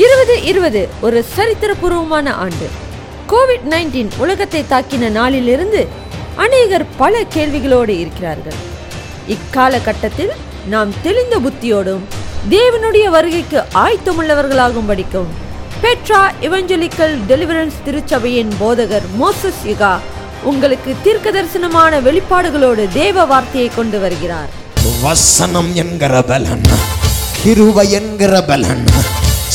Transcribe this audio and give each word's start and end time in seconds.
இருபது 0.00 0.34
இருபது 0.50 0.88
ஒரு 1.00 1.18
சரித்திரபூர்வமான 1.36 2.28
ஆண்டு. 2.44 2.66
கோவிட் 3.30 3.66
நைன்டீன் 3.72 4.12
உலகத்தை 4.18 4.64
தாக்கின 4.70 5.10
நாளிலிருந்து 5.10 5.80
அநேகர் 6.44 6.84
பல 6.96 7.22
கேள்விகளோடு 7.34 7.94
இருக்கிறார்கள். 8.02 8.56
இக்காலகட்டத்தில் 9.34 10.32
நாம் 10.68 10.92
தெளிந்த 11.02 11.38
புத்தியோடும் 11.38 12.04
தேவனுடைய 12.54 13.06
வருகைக்கு 13.16 13.58
ஆயத்தமுள்ளவர்களாகும் 13.82 14.88
படிக்கும் 14.90 15.30
பெட்ரா 15.82 16.22
இவஞ்சலிக்கல் 16.46 17.14
டெலிவரன்ஸ் 17.30 17.78
திருச்சபையின் 17.84 18.52
போதகர் 18.60 19.06
மோசஸ் 19.20 19.62
யுகா 19.70 19.94
உங்களுக்கு 20.50 20.92
தீர்க்க 21.02 21.30
தரிசனமான 21.30 22.00
வெளிப்பாடுகளோடு 22.08 22.84
தேவ 22.92 23.24
வார்த்தையை 23.24 23.70
கொண்டு 23.74 24.00
வருகிறார். 24.00 24.50
வசனம் 25.02 25.74
என்கிற 25.74 26.22
பலன் 26.22 26.66
கிருபை 27.42 27.90
என்கிற 27.90 28.42
பலன் 28.42 28.84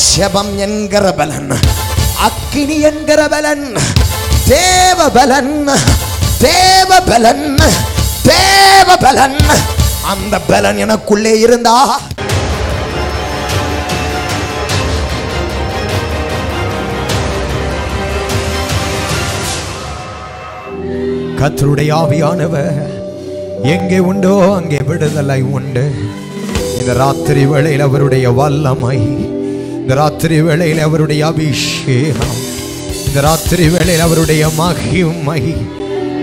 செபம் 0.04 0.52
என்கிற 0.58 1.12
பலன் 1.12 1.50
அக்கினி 2.26 2.76
என்கிற 2.82 3.20
பலன் 3.28 3.66
தேவ 4.48 5.08
பலன் 5.10 5.52
தேவ 6.40 7.00
பலன் 7.06 7.44
தேவ 8.28 8.96
பலன் 9.00 9.38
அந்த 10.12 10.34
பலன் 10.48 10.78
எனக்குள்ளே 10.84 11.34
இருந்தா 11.40 11.76
கத்தருடைய 21.38 21.90
ஆவியானவர் 21.94 22.78
எங்கே 23.68 23.98
உண்டோ 24.00 24.32
அங்கே 24.52 24.78
விடுதலை 24.88 25.40
உண்டு. 25.52 25.84
இந்த 26.78 26.92
ராத்திரி 26.94 27.42
வேளையில் 27.44 27.80
அவருடைய 27.80 28.26
வல்லமை 28.30 28.98
இந்த 29.88 30.00
ராத்திரி 30.00 30.42
வேளையில் 30.42 30.78
அவருடைய 30.78 31.26
அபிஷேகம். 31.26 32.36
இந்த 33.06 33.20
ராத்திரி 33.20 33.68
வேளையில் 33.68 34.00
அவருடைய 34.00 34.48
மகிமை 34.48 35.56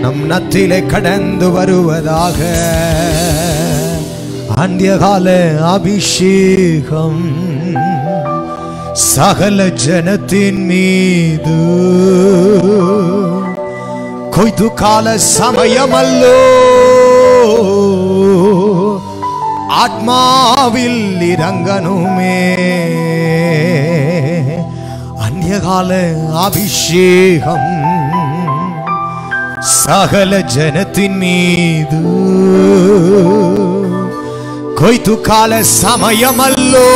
நம் 0.02 0.30
நத்திலே 0.30 0.85
கடந்து 0.85 1.52
வருவதாக. 1.52 2.35
அந்தியகால 4.57 5.57
அபிஷேகம் 5.59 7.35
சகல 8.94 9.63
ஜனத்தின் 9.66 10.66
மீது. 10.66 11.57
கொய்து 14.31 14.73
கால 14.73 15.17
சமயமல்லோ. 15.39 16.41
ஆத்மாவில் 19.85 21.22
இறங்கணுமே. 21.22 22.55
கால 25.66 26.13
அபிஷேகம் 26.33 27.69
சகல 29.59 30.38
ஜனத்தின் 30.55 31.17
மீது. 31.17 31.99
கொய்த்து 34.75 35.22
கால 35.22 35.61
சமயமல்லோ. 35.81 36.89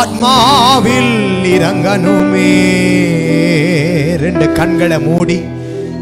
ஆத்மாவில் 0.00 1.12
இறங்கணுமே. 1.56 2.54
ரெண்டு 4.16 4.52
கண்களை 4.52 4.98
மூடி 4.98 5.44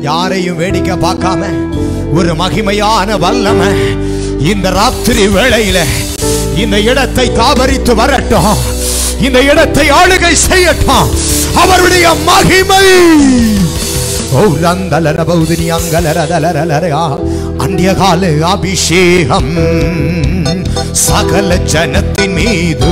யாரையும் 0.01 0.57
வேடிக்கை 0.57 0.97
பார்க்காம 0.97 1.43
ஒரு 2.15 2.35
மகிமையான 2.35 3.19
வல்லம 3.19 3.61
இந்த 4.41 4.71
ராத்திரி 4.71 5.27
வேளையில 5.27 5.79
இந்த 6.57 6.81
இடத்தை 6.81 7.31
தாபரித்து 7.31 7.95
வரட்டும். 7.95 8.75
இந்த 9.21 9.41
இடத்தை 9.41 9.91
ஆளுகை 9.91 10.37
செய்யட்டும். 10.51 11.11
அவருடைய 11.57 12.15
மகிமை. 12.15 12.87
ஓ 14.31 14.39
ரந்தலர 14.39 15.25
அந்நியகால 17.59 18.41
அபிஷேகம் 18.41 19.57
சகல 20.93 21.55
ஜனத்தின் 21.55 22.33
மீது. 22.33 22.91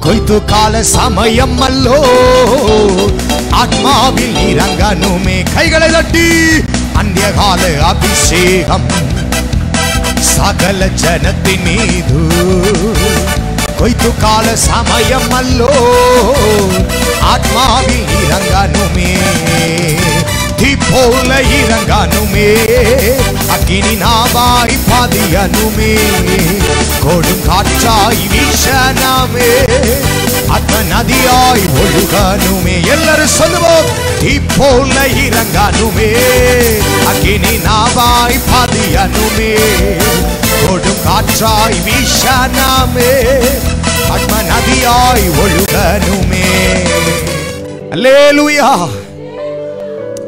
கொய்த்து 0.00 0.44
கால 0.44 0.82
சமயம் 0.82 1.60
அல்லோ. 1.60 1.98
ஆத்மாவில் 3.50 4.36
இறங்கனுமே 4.52 5.54
கைகளை 5.54 5.90
தட்டி 5.90 6.28
அந்நியகால 6.94 7.80
அபிஷேகம் 7.80 8.86
சகல 10.18 10.86
ஜனத்தின் 10.86 11.62
மீது. 11.64 12.34
கொய்து 13.78 14.10
கால 14.22 14.46
சமயம் 14.66 15.32
அல்லோ 15.38 15.72
ஆத்மாவில் 17.32 18.08
இறங்கனுமே 18.20 19.10
தீ 20.60 20.70
போல 20.82 21.30
இறங்கனுமே 21.58 22.48
அக்கினி 23.54 23.94
நாவாய் 24.02 24.78
பதியனுமே 24.88 25.92
கொடும் 27.04 27.42
காற்றாய் 27.48 28.24
வீசனமே 28.32 29.50
ஆத்ம 30.48 30.76
நதியாய் 30.82 31.64
ஒழுகனுமே. 31.80 32.86
எல்லாரும் 32.86 33.26
சொல்லுவோம் 33.26 33.84
தீ 34.20 34.38
போல 34.56 35.06
இறங்கனுமே 35.06 36.16
அக்கினி 37.06 37.56
நாவாய் 37.56 38.40
பதியனுமே. 38.52 39.56
கொடும் 40.68 41.02
காற்றாய் 41.04 41.76
வீசனமே. 41.86 43.38
ஆத்ம 44.10 44.42
நதியாய் 44.42 45.30
ஒழுகனுமே. 45.44 46.44
அல்லேலூயா. 47.90 48.88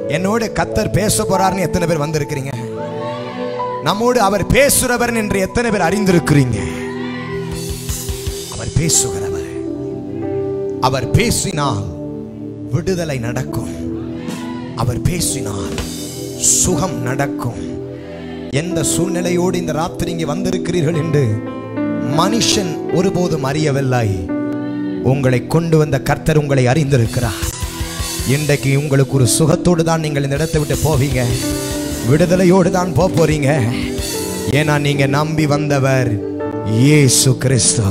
என்னோட 0.09 0.49
கத்தர் 0.53 0.93
பேச 0.93 1.23
போறாருன்னு 1.23 1.59
எத்தனை 1.59 1.89
பேர் 1.89 2.01
வந்திருக்கிறீங்க? 2.01 2.53
நம்மோடு 3.83 4.21
அவர் 4.21 4.47
பேசுறவர் 4.47 5.17
என்று 5.17 5.41
எத்தனை 5.41 5.71
பேர் 5.71 5.81
அறிந்திருக்கிறீங்க? 5.81 6.59
அவர் 8.53 8.69
பேசுகிறார். 8.79 9.28
அவர் 10.87 11.07
பேசினால் 11.17 11.85
விடுதலை 12.73 13.17
நடக்கும். 13.25 13.73
அவர் 14.83 15.01
பேசினால் 15.09 15.75
சுகம் 16.59 16.97
நடக்கும். 17.07 17.63
எந்த 18.61 18.79
சூழ்நிலையோடு 18.93 19.57
இந்த 19.63 19.73
ராத்திரி 19.79 20.13
இங்கே 20.15 20.29
வந்திருக்கிறீர்கள் 20.33 21.01
என்று 21.03 21.25
மனுஷன் 22.21 22.73
ஒருபோதும் 22.99 23.49
அறியவில்லை. 23.51 24.09
உங்களை 25.13 25.41
கொண்டு 25.55 25.77
வந்த 25.83 25.97
கர்த்தர் 26.11 26.41
உங்களை 26.43 26.65
அறிந்திருக்கிறார். 26.73 27.43
இன்றைக்கு 28.37 28.71
உங்களுக்கு 28.83 29.19
ஒரு 29.19 29.29
சுகத்தோடு 29.39 29.85
தான் 29.91 30.05
நீங்கள் 30.07 30.27
இந்த 30.29 30.39
இடத்தை 30.41 30.61
விட்டு 30.63 30.79
போவீங்க. 30.87 31.21
விடுதலையோடு 32.11 32.71
தான் 32.79 32.97
போக 32.99 33.09
போறீங்க. 33.19 33.51
ஏன்னா 34.59 34.75
நீங்க 34.87 35.07
நம்பி 35.19 35.47
வந்தவர் 35.57 36.11
இயேசு 36.81 37.31
கிறிஸ்து. 37.45 37.87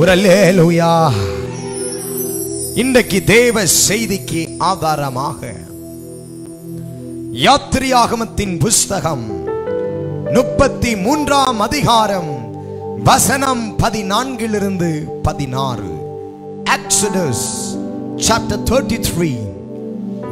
உரலேலுயா 0.00 0.94
இன்றைக்கு 2.74 3.24
தேவ 3.24 3.62
செய்திக்கு 3.88 4.42
ஆதாரமாக 4.58 5.40
யாத்திரியாகமத்தின் 7.32 8.58
புஸ்தகம் 8.58 9.24
முப்பத்தி 10.32 10.96
மூன்றாம் 10.96 11.60
அதிகாரம் 11.60 12.30
வசனம் 13.04 13.64
பதினான்கிலிருந்து 13.82 14.90
பதினாறு. 15.22 15.90
Exodus 16.76 17.40
chapter 18.16 18.58
33 18.70 19.36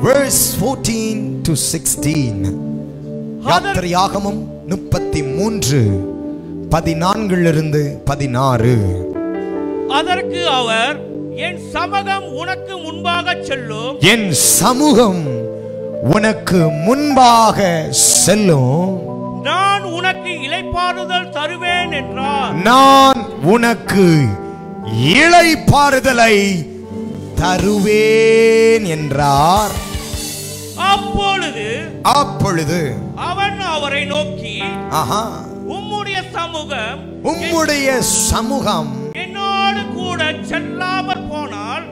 verse 0.07 0.57
14 0.61 1.43
to 1.43 1.53
16 1.53 2.57
யாத்திரையாகமும் 3.51 4.41
முப்பத்தி 4.67 5.23
மூன்று 5.23 5.83
பதினான்கிலிருந்து 6.71 7.85
பதினாறு. 8.05 8.75
அதற்கு 9.89 10.49
அவர் 10.49 11.10
என் 11.47 11.61
சமகம் 11.75 12.27
உனக்கு 12.33 12.79
முன்பாக 12.79 13.35
செல்லும். 13.43 13.97
என் 14.01 14.33
சமூகம் 14.33 15.21
உனக்கு 16.03 16.59
முன்பாக 16.69 17.59
செல்லும். 17.91 18.89
நான் 19.43 19.83
உனக்கு 19.83 20.33
இளைப்பாறுதல் 20.47 21.29
தருவேன் 21.31 21.93
என்றார். 21.93 22.55
நான் 22.63 23.21
உனக்கு 23.45 24.07
இளைப்பாறுதலை 25.21 26.37
தருவேன் 27.35 28.85
என்றார். 28.85 29.75
அப்பொழுது 30.93 31.67
அப்பொழுது 32.03 32.81
அவன் 33.31 33.61
அவரை 33.61 34.05
நோக்கி 34.05 34.57
ஆஹா. 34.91 35.23
உம்முடைய 35.69 36.19
சமூகம் 36.33 37.01
உம்முடைய 37.25 37.89
சமூகம் 38.31 38.91
என்னோடு 39.13 39.81
கூட 39.95 40.21
போனால் 40.23 40.80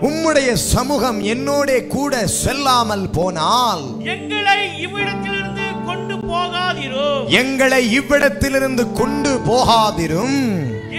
உம்முடைய 0.03 0.53
சமூகம் 0.53 1.21
என்னோட 1.25 1.87
கூட 1.87 2.27
செல்லாமல் 2.27 3.11
போனால் 3.11 3.83
எங்களை 4.05 4.59
இவ்விடத்திலிருந்து 4.81 5.67
கொண்டு 5.87 6.17
போகாதிரும் 6.31 7.25
எங்களை 7.41 7.81
இவ்விடத்திலிருந்து 7.99 8.85
கொண்டு 8.93 9.31
போகாதிரும். 9.49 10.39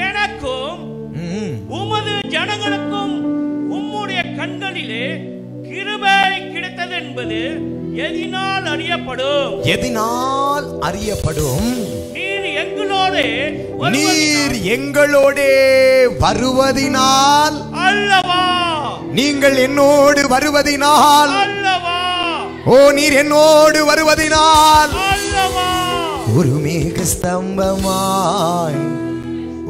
எனக்கும். 0.07 0.79
உமது 1.79 2.13
ஜனங்களுக்கும் 2.29 3.15
உம்முடைய 3.77 4.21
கண்களிலே 4.37 5.05
கிருபை 5.69 6.17
கிடைத்தது 6.53 6.95
என்பது 6.95 7.39
எதினால் 8.05 8.65
அறியப்படும். 8.65 9.55
எதினால் 9.75 10.67
அறியப்படும். 10.79 11.71
நீர் 12.13 12.47
எங்களோடு 12.63 13.23
நீர் 13.95 14.55
எங்களோடே 14.75 15.53
வருவதினால் 16.23 17.57
அல்லவா 17.85 18.28
நீங்கள் 19.17 19.55
என்னோடு 19.55 20.21
வருவதினால். 20.27 21.31
ஓ 22.65 22.75
நீர் 22.97 23.15
என்னோடு 23.21 23.79
வருவதினால். 23.89 24.91
ஒரு 26.37 26.51
மேக 26.65 27.05
ஸ்தம்பமாய் 27.13 28.81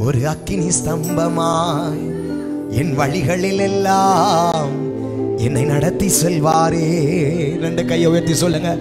ஒரு 0.05 0.21
அக்கினி 0.27 0.69
ஸ்தம்பமாய் 0.79 2.01
என் 2.79 2.93
வழிகளில் 2.95 3.59
எல்லாம் 3.59 4.73
என்னை 5.37 5.63
நடத்தி 5.63 6.09
செல்வாரே. 6.21 6.87
ரெண்டு 7.61 7.85
கையை 7.85 8.09
உயர்த்தி 8.11 8.35
சொல்லுங்க. 8.35 8.71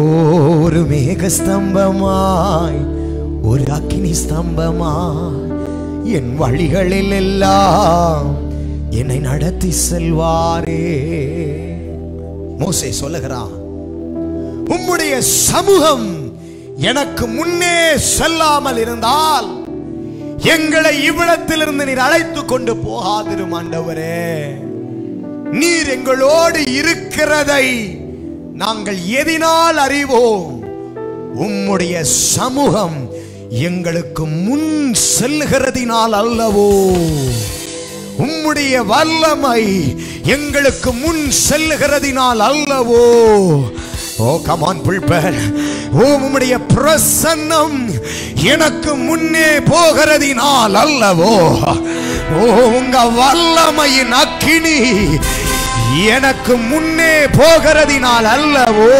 ஒரு 0.00 0.80
மேக 0.92 1.30
ஸ்தம்பமாய் 1.38 2.80
ஒரு 3.42 3.66
அக்கினி 3.78 4.14
ஸ்தம்பமாய் 4.22 5.40
என் 6.18 6.32
வழிகளில் 6.36 7.14
எல்லாம் 7.22 8.50
என்னை 8.98 9.18
நடத்தி 9.18 9.70
செல்வாரே. 9.90 10.84
மோசே 12.58 12.90
சொல்லுகிறான் 12.92 13.52
உம்முடைய 14.74 15.14
சமூகம் 15.18 16.08
எனக்கு 16.90 17.26
முன்னே 17.26 17.76
செல்லாமல் 17.96 18.80
இருந்தால் 18.84 19.48
எங்களை 20.54 20.92
இவ்விடத்திலிருந்து 21.08 21.84
நீர் 21.84 22.04
அழைத்து 22.06 22.44
கொண்டு 22.44 22.74
போகாதிரும் 22.74 23.54
ஆண்டவரே. 23.58 24.28
நீர் 25.60 25.90
எங்களோடு 25.96 26.60
இருக்கிறதை 26.72 27.66
நாங்கள் 28.62 29.00
எதினால் 29.20 29.78
அறிவோம். 29.86 30.48
உம்முடைய 31.44 32.00
சமூகம் 32.36 32.98
எங்களுக்கு 33.50 34.26
முன் 34.26 34.94
செல்லுகிறதினால் 35.18 36.14
அல்லவோ. 36.22 36.70
உம்முடைய 38.24 38.74
வல்லமை 38.92 39.62
எங்களுக்கு 40.34 40.90
முன் 41.02 41.22
செல்லுகிறதினால் 41.48 42.42
அல்லவோ. 42.48 43.04
ஓ 44.24 44.32
கமான் 44.46 44.82
புல்பர். 44.86 45.38
ஓ 46.00 46.08
உம்முடைய 46.16 46.54
பிரசன்னம் 46.74 47.78
எனக்கு 48.52 48.92
முன்னே 49.06 49.48
போகிறதினால் 49.72 50.76
அல்லவோ. 50.84 51.34
ஓ 52.40 52.48
உங்க 52.78 52.96
வல்லமையின் 53.20 54.14
அக்கினி 54.22 54.78
எனக்கு 56.16 56.54
முன்னே 56.70 57.14
போகிறதினால் 57.38 58.28
அல்லவோ. 58.36 58.92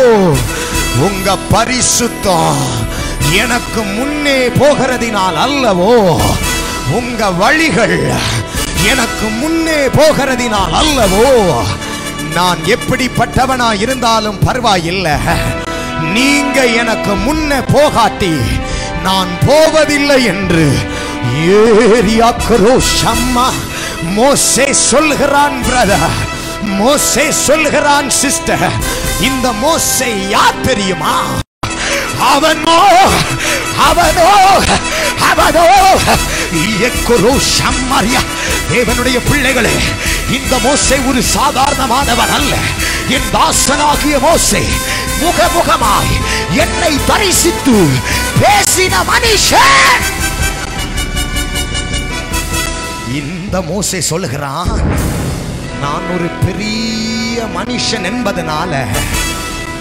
உங்க 1.07 1.37
பரிசுத்தம் 1.53 2.65
எனக்கு 3.43 3.83
முன்னே 3.97 4.39
போகிறதினால் 4.61 5.39
அல்லவோ. 5.47 5.95
உங்க 6.99 7.31
வழிகள் 7.43 7.99
எனக்கு 8.91 9.12
எனக்கு 9.23 9.41
முன்னே 9.43 9.81
போகிறதினால் 9.97 10.73
அல்லவோ 10.73 11.27
நான் 12.35 12.61
எப்படிப்பட்டவனா 12.75 13.69
இருந்தாலும் 13.79 14.39
பரவாயில்லை. 14.45 15.13
நீங்க 16.15 16.59
எனக்கு 16.81 17.13
முன்னே 17.17 17.59
போகாட்டி 17.71 18.33
நான் 19.05 19.31
போவதில்லை 19.47 20.19
என்று 20.25 20.65
ஏரியாக்கரோ 21.53 22.75
சம்மா 22.95 23.47
மோசே 24.17 24.67
சொல்கிறான் 24.83 25.59
பிரதர் 25.63 26.09
மோசே 26.81 27.27
சொல்கிறான் 27.45 28.11
சிஸ்டர் 28.21 28.67
இந்த 29.21 29.49
மோசை 29.63 30.13
யார் 30.31 30.63
தெரியுமா? 30.63 31.15
அவனோ 32.33 32.81
அவனோ 33.89 34.29
அவனோ. 35.31 35.67
எக்குரு 36.87 37.31
சம்மரியா 37.51 38.21
தேவனுடைய 38.71 39.19
பிள்ளைகளே 39.31 39.77
இந்த 40.31 40.57
மோசை 40.57 40.99
ஒரு 41.09 41.23
சாதாரணமானவர் 41.37 42.33
அல்ல. 42.39 42.55
என் 43.09 43.29
தாசனாகிய 43.33 44.19
மோசே 44.21 44.63
முகமுகமாய் 45.23 46.13
என்னை 46.57 46.93
தரிசித்து 47.07 47.77
பேசின 48.43 48.95
மனுஷன் 49.11 50.05
இந்த 53.21 53.61
மோசை 53.61 53.99
சொல்லுகிறான் 53.99 54.73
நான் 55.81 56.07
ஒரு 56.15 56.29
பெரிய 56.47 57.43
மனுஷன் 57.57 58.07
என்பதனால 58.13 58.73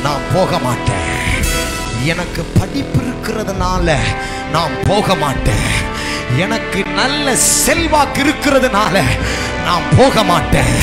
நான் 0.04 0.27
போக 0.34 0.60
மாட்டேன். 0.60 1.07
எனக்கு 2.06 2.42
படிப்பு 2.60 3.00
இருக்கிறதுனால 3.01 3.98
நான் 4.51 4.72
போக 4.84 5.16
மாட்டேன். 5.16 5.69
எனக்கு 6.38 6.86
நல்ல 6.86 7.36
செல்வாக்கு 7.36 8.24
இருக்கிறதுனால 8.24 9.01
நான் 9.66 9.83
போக 9.98 10.24
மாட்டேன். 10.24 10.78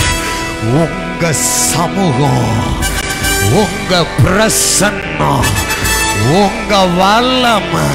உங்க 0.80 1.32
சமூகம் 1.72 2.76
உங்க 3.60 4.06
பிரசன்னம் 4.22 5.48
உங்க 6.40 6.84
வல்லமை 6.98 7.86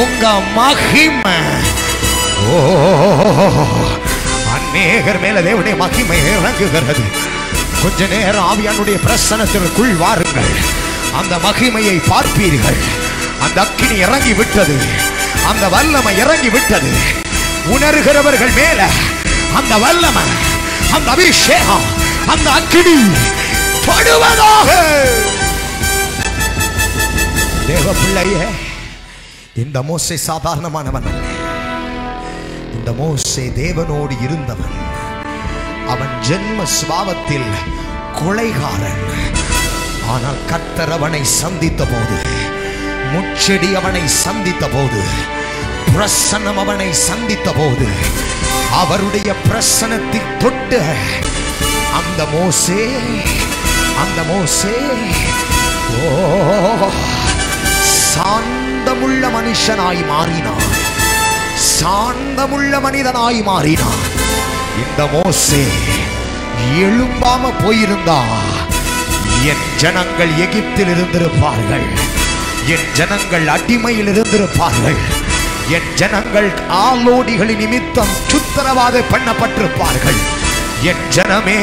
உங்க 0.00 0.32
மகிமை. 0.54 1.38
ஓ 2.50 2.58
அநேகர் 4.54 5.20
மேல 5.20 5.40
தேவனுடைய 5.40 5.76
மகிமை 5.76 6.18
இறங்குகிறது 6.32 7.04
கொஞ்ச 7.82 8.06
நேரம் 8.06 8.48
ஆவியானுடைய 8.52 8.96
பிரசனத்திற்குள் 9.06 9.96
வாருங்கள். 9.96 10.52
அந்த 11.18 11.36
மகிமையை 11.36 12.00
பார்ப்பீர்கள். 12.10 12.80
அந்த 13.44 13.60
அக்கினி 13.60 13.96
இறங்கி 13.96 14.32
விட்டது 14.32 14.76
அந்த 15.48 15.68
வல்லமை 15.68 16.12
இறங்கி 16.18 16.48
விட்டது 16.48 16.90
உணர்கிறவர்கள் 17.74 18.54
மேல 18.54 18.80
அந்த 19.54 19.78
வல்லமை 19.78 20.26
அந்த 20.92 21.10
அபிஷேகம் 21.10 21.86
அந்த 22.26 22.50
அக்கினி 22.50 22.96
படுவதாக. 23.86 24.68
தேவ 27.66 27.92
பிள்ளையே 27.92 28.46
இந்த 29.54 29.80
மோசை 29.80 30.16
சாதாரணமானவன் 30.26 31.08
அல்ல. 31.10 31.24
இந்த 32.74 32.90
மோசை 33.00 33.44
தேவனோடு 33.60 34.14
இருந்தவன். 34.22 34.76
அவன் 35.88 36.14
ஜென்ம 36.28 36.66
சுபாவத்தில் 36.76 37.50
கொலைகாரன். 38.20 39.02
ஆனால் 40.08 40.40
கத்தரவனை 40.50 41.22
சந்தித்த 41.22 41.84
போது 41.84 42.39
முச்செடி 43.12 43.70
அவனை 43.80 44.04
சந்தித்த 44.24 44.64
போது 44.74 45.02
பிரசன்னம் 45.94 46.60
அவனை 46.62 46.90
சந்தித்த 47.06 47.48
போது 47.58 47.88
அவருடைய 48.80 49.30
பிரசனத்தை 49.46 50.20
தொட்டு 50.42 50.80
அந்த 52.00 52.20
மோசே 52.34 52.82
அந்த 54.02 54.20
மோசே 54.30 54.76
ஓ 56.02 56.10
சாந்தமுள்ள 58.12 59.24
மனுஷனாய் 59.34 60.00
மாறினான். 60.10 60.70
சாந்தமுள்ள 61.76 62.72
மனிதனாய் 62.86 63.40
மாறினான். 63.48 64.00
இந்த 64.82 65.00
மோசே 65.14 65.62
எழும்பாம 66.84 67.52
போயிருந்தா 67.62 68.20
என் 69.50 69.64
ஜனங்கள் 69.82 70.32
எகிப்தில் 70.46 70.92
இருந்திருப்பார்கள். 70.94 71.88
என் 72.72 72.86
ஜனங்கள் 72.92 73.46
அடிமையில் 73.54 74.08
இருந்திருப்பார்கள் 74.12 74.98
என் 75.76 75.88
ஜனங்கள் 75.94 76.48
ஆலோடிகளின் 76.84 77.60
நிமித்தம் 77.62 78.12
சுத்தரவாத 78.30 79.02
பண்ணப்பட்டிருப்பார்கள். 79.12 80.18
என் 80.90 81.04
ஜனமே 81.14 81.60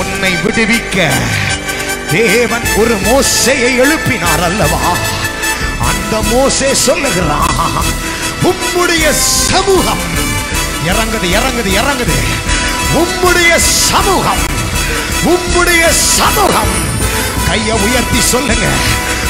உன்னை 0.00 0.32
விடுவிக்க 0.44 1.06
தேவன் 2.12 2.66
ஒரு 2.76 2.94
மோசையை 3.08 3.70
எழுப்பினார் 3.82 4.44
அல்லவா? 4.48 4.82
அந்த 5.90 6.14
மோசே 6.30 6.70
சொல்லுகிறான் 6.86 7.90
உம்முடைய 8.50 9.06
சமூகம் 9.50 10.04
இறங்குது 10.90 11.28
இறங்குது 11.38 11.70
இறங்குது. 11.80 12.18
உம்முடைய 13.02 13.52
சமூகம் 13.90 14.42
உம்முடைய 15.34 15.84
சமூகம். 16.16 16.74
கையை 17.48 17.76
உயர்த்தி 17.86 18.20
சொல்லுங்க. 18.32 18.66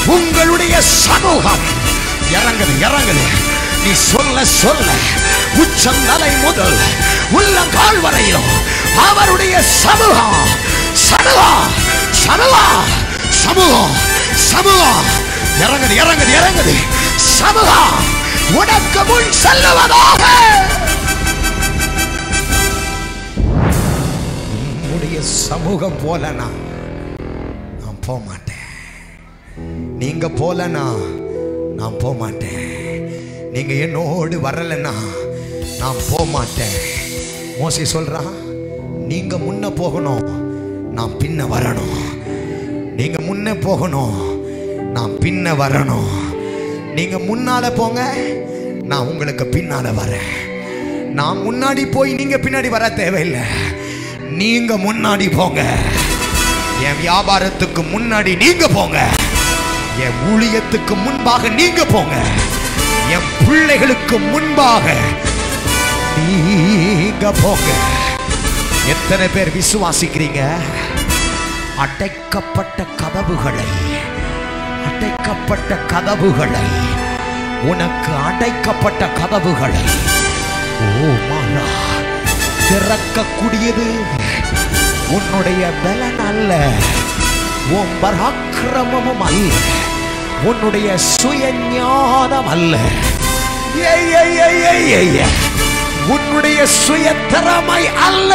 உங்களுடைய 0.07 0.81
சமூகம். 0.81 1.65
இறங்குது 2.33 2.75
இறங்குது. 2.81 3.25
நீ 3.85 3.93
சொல்ல 3.93 4.45
சொல்ல 4.45 4.91
உச்சந்தலை 5.57 6.31
முதல் 6.43 6.77
உள்ளங்கால் 7.31 8.01
வரையிலும் 8.01 8.51
அவருடைய 9.09 9.63
சமூகம் 9.63 10.47
சமூகம் 10.93 11.71
சமூகம் 12.11 12.85
சமூகம் 13.31 13.95
சமூகம். 14.35 15.05
இறங்குது 15.61 15.95
இறங்குது 16.03 16.35
இறங்குது. 16.41 16.75
சமூகம் 17.17 17.97
உனக்கு 18.55 19.05
முன் 19.05 19.31
செல்லுவதாக. 19.43 20.23
உம்முடைய 24.63 25.21
சமூகம் 25.21 25.99
போல 26.05 26.31
நான் 26.31 26.63
போக 28.07 28.43
நீங்க 29.99 30.29
போலனா 30.29 30.85
நான் 31.77 31.99
போக 31.99 32.15
மாட்டேன் 32.19 32.63
நீங்க 33.53 33.73
என்னோடு 33.75 34.37
வரலன்னா 34.37 34.95
நான் 35.79 36.01
போக 36.11 36.25
மாட்டேன் 36.25 36.79
மோசி 37.59 37.85
சொல்றான் 37.93 38.33
நீங்க 39.11 39.37
முன்ன 39.37 39.71
போகணும் 39.75 40.25
நான் 40.97 41.15
பின்ன 41.21 41.47
வரணும். 41.53 42.01
நீங்க 42.97 43.19
முன்ன 43.19 43.61
போகணும் 43.61 44.17
நான் 44.93 45.15
பின்ன 45.23 45.57
வரணும். 45.57 46.13
நீங்க 46.95 47.17
முன்னால 47.29 47.75
போங்க 47.75 48.01
நான் 48.83 49.07
உங்களுக்கு 49.07 49.45
பின்னால 49.45 49.87
வரேன். 50.01 50.33
நான் 51.19 51.39
முன்னாடி 51.39 51.91
போய் 51.91 52.13
நீங்க 52.13 52.37
பின்னாடி 52.37 52.69
வர 52.69 52.91
தேவையில்லை. 52.91 53.45
நீங்க 54.31 54.75
முன்னாடி 54.77 55.37
போங்க. 55.37 55.63
என் 56.87 57.01
வியாபாரத்துக்கு 57.03 57.83
முன்னாடி 57.95 58.37
நீங்க 58.37 58.69
போங்க. 58.69 58.99
என் 60.03 60.17
ஊழியத்துக்கு 60.31 60.95
முன்பாக 61.03 61.49
நீங்க 61.49 61.85
போங்க. 61.85 62.15
என் 63.15 63.29
பிள்ளைகளுக்கு 63.47 64.19
முன்பாக 64.19 64.95
நீங்க 66.17 67.33
போங்க. 67.43 67.69
எத்தனை 68.93 69.27
பேர் 69.35 69.51
விசுவாசிக்கிறீங்க? 69.57 70.41
அடைக்கப்பட்ட 71.77 72.85
கதவுகளை 72.97 73.69
அடைக்கப்பட்ட 74.89 75.79
கதவுகளை 75.93 76.67
உனக்கு 77.71 78.13
அடைக்கப்பட்ட 78.29 79.05
கதவுகளை 79.21 79.85
ஓ 80.87 81.13
மாலா 81.29 81.69
திறக்கக்கூடியது. 82.69 83.87
உன்னுடைய 85.17 85.71
பலன் 85.85 86.21
அல்ல 86.29 86.53
உன் 87.79 87.93
பராக்கிரமமும் 88.03 89.25
அல்ல. 89.29 89.53
உன்னுடைய 90.45 90.95
சுயஞானம் 91.17 92.49
அல்ல. 92.49 92.77
உன்னுடைய 96.09 96.67
சுய 96.67 97.15
திறமை 97.15 97.89
அல்ல. 98.07 98.35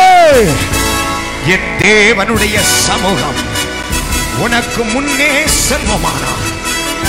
என் 1.46 1.68
தேவனுடைய 1.80 2.60
சமூகம் 2.62 3.39
உனக்கு 4.38 4.84
முன்னே 4.84 5.44
செல்வமானார் 5.70 6.48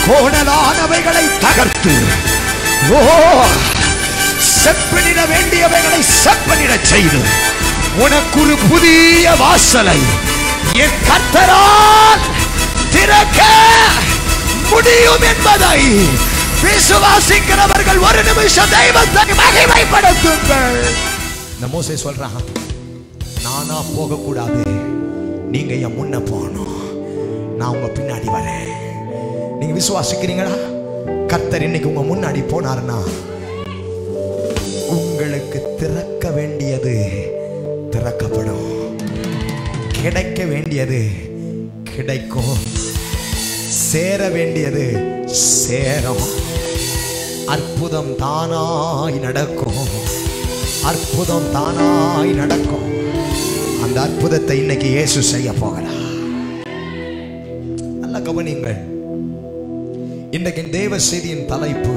கோணலானவைகளை 0.06 1.38
தகர்த்து. 1.38 1.94
ஓ 2.90 3.44
செப்பனிட 4.64 5.20
வேண்டியவைகளை 5.32 6.02
செப்பனிட 6.24 6.82
செய்து. 6.82 7.20
உனக்கு 7.96 8.40
ஒரு 8.40 8.56
புதிய 8.68 9.30
வாசலை 9.30 9.98
என் 10.72 10.98
கர்த்தரால் 11.08 12.24
திறக்க. 12.92 13.42
முடியும் 14.70 15.22
என்பதை 15.30 15.78
விசுவாசிக்கிறவர்கள் 16.64 18.00
ஒரு 18.08 18.22
நிமிஷம் 18.28 18.72
தெய்வத்தை 18.76 19.22
மகிமைப்படுத்துங்கள். 19.40 20.78
இந்த 21.54 21.66
மோசே 21.72 21.94
சொல்றான் 22.04 22.38
நானா 23.42 23.82
போகக்கூடாது. 23.96 24.62
நீங்க 25.54 25.74
என் 25.74 25.96
முன்ன 25.98 26.20
போகணும். 26.30 26.76
நான் 27.56 27.68
உங்க 27.68 27.86
பின்னாடி 27.86 28.28
வரேன். 28.36 28.70
நீங்க 29.58 29.74
விசுவாசிக்கிறீங்களா? 29.80 30.56
கர்த்தர் 31.26 31.62
இன்னைக்கு 31.62 31.92
உங்க 31.92 32.02
முன்னாடி 32.14 32.40
போனாருன்னா 32.52 32.98
உங்களுக்கு 34.88 35.76
திறக்க 35.78 36.30
வேண்டியது 36.30 36.94
திறக்கப்படும். 37.90 38.68
கிடைக்க 40.02 40.44
வேண்டியது 40.44 41.00
கிடைக்கும். 41.96 42.56
சேர 43.70 44.28
வேண்டியது 44.28 44.84
சேரும். 45.26 46.22
அற்புதம் 47.46 48.16
தானாய் 48.18 49.18
நடக்கும். 49.20 49.82
அற்புதம் 50.84 51.46
தானாய் 51.54 52.32
நடக்கும். 52.34 52.88
அந்த 53.82 54.00
அற்புதத்தை 54.00 54.58
இன்னைக்கு 54.58 54.86
இயேசு 54.86 55.22
செய்ய 55.22 55.52
போகிறார். 55.52 56.00
நல்ல 58.00 58.18
கவனிங்கள் 58.18 58.80
இன்றைக்கு 60.30 60.70
தேவ 60.70 60.98
செய்தியின் 60.98 61.46
தலைப்பு 61.46 61.94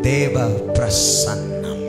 தேவ 0.00 0.46
பிரசன்னம். 0.46 1.84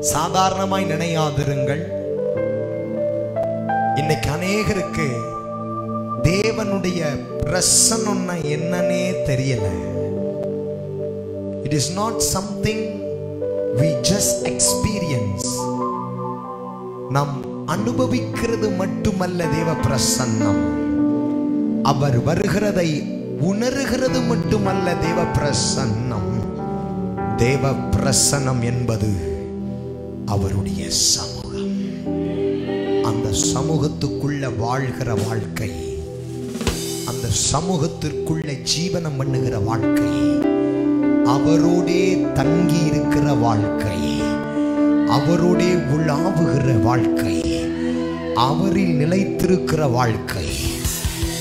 சாதாரணமாய் 0.00 0.84
நினையாதிருங்கள். 0.84 1.82
இன்னைக்கு 3.96 4.30
அநேகருக்கு 4.30 5.36
தேவனுடைய 6.38 7.18
பிரசன்னம்னா 7.44 8.34
என்னன்னே 8.42 9.14
தெரியல. 9.26 9.66
It 11.62 11.72
is 11.72 11.92
not 11.92 12.18
something 12.18 13.00
we 13.78 13.94
just 14.02 14.42
experience 14.44 15.48
நாம் 17.10 17.66
அனுபவிக்கிறது 17.66 18.70
மட்டுமல்ல 18.70 19.44
தேவ 19.44 19.72
பிரசன்னம். 19.72 20.62
அவர் 21.82 22.24
வருகிறதை 22.24 23.18
உணர்கிறது 23.40 24.20
மட்டுமல்ல 24.20 24.94
தேவ 24.94 25.22
பிரசன்னம். 25.22 26.30
தேவ 27.36 27.70
பிரசனம் 27.70 28.62
என்பது 28.62 29.08
அவருடைய 30.26 30.90
சமூகம். 30.90 31.76
அந்த 33.04 33.28
சமூகத்துக்குள்ள 33.30 34.56
வாழ்கிற 34.56 35.14
வாழ்க்கை. 35.14 35.87
அந்த 37.28 37.58
சமூகத்திற்குள்ள 37.58 38.58
ஜீவனம் 38.62 39.16
பண்ணுகிற 39.16 39.58
வாழ்க்கை. 39.58 40.04
அவரோடே 41.24 42.32
தங்கி 42.32 42.84
இருக்கிற 42.86 43.32
வாழ்க்கை. 43.32 44.20
அவரோடே 45.06 45.74
உலாவுகிற 45.74 46.82
வாழ்க்கை. 46.82 47.64
அவரில் 48.34 49.04
நிலைத்திருக்கிற 49.04 49.90
வாழ்க்கை. 49.90 50.46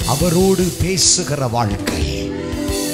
அவரோடு 0.07 0.63
பேசுகிற 0.81 1.47
வாழ்க்கை. 1.47 2.31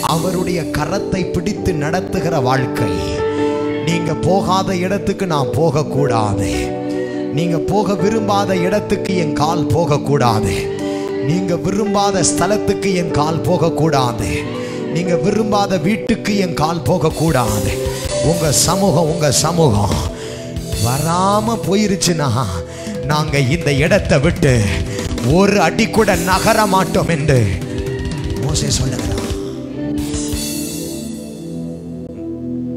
அவருடைய 0.02 0.62
கரத்தை 0.62 1.32
பிடித்து 1.32 1.74
நடத்துகிற 1.74 2.40
வாழ்க்கை. 2.40 2.92
நீங்க 3.86 4.14
போகாத 4.14 4.76
இடத்துக்கு 4.76 5.28
நான் 5.28 5.52
போகக்கூடாது. 5.52 6.68
நீங்க 7.34 7.58
போக 7.58 7.96
விரும்பாத 7.96 8.58
இடத்துக்கு 8.58 9.16
என் 9.16 9.34
கால் 9.34 9.66
போகக்கூடாது. 9.66 10.73
நீங்க 11.28 11.56
விரும்பாத 11.66 12.24
ஸ்தலத்துக்கு 12.30 12.90
என் 13.02 13.14
கால் 13.20 13.44
போகக்கூடாது. 13.48 14.30
நீங்க 14.96 15.14
விரும்பாத 15.26 15.78
வீட்டுக்கு 15.88 16.34
என் 16.46 16.58
கால் 16.62 16.86
போகக்கூடாது. 16.90 17.72
உங்க 18.32 18.52
சமூகம் 18.68 19.10
உங்க 19.14 19.28
சமூகம். 19.44 19.96
வராம 20.86 21.56
போயிருச்சுன்னா 21.68 22.30
நாங்க 23.12 23.36
இந்த 23.56 23.70
இடத்தை 23.86 24.18
விட்டு 24.26 24.54
ஒரு 25.38 25.58
அடி 25.68 25.86
கூட 25.90 26.16
நகர 26.32 26.66
மாட்டோம் 26.74 27.12
என்று 27.16 27.40
மோசே 28.44 28.70
சொல்லுகிறார் 28.80 29.22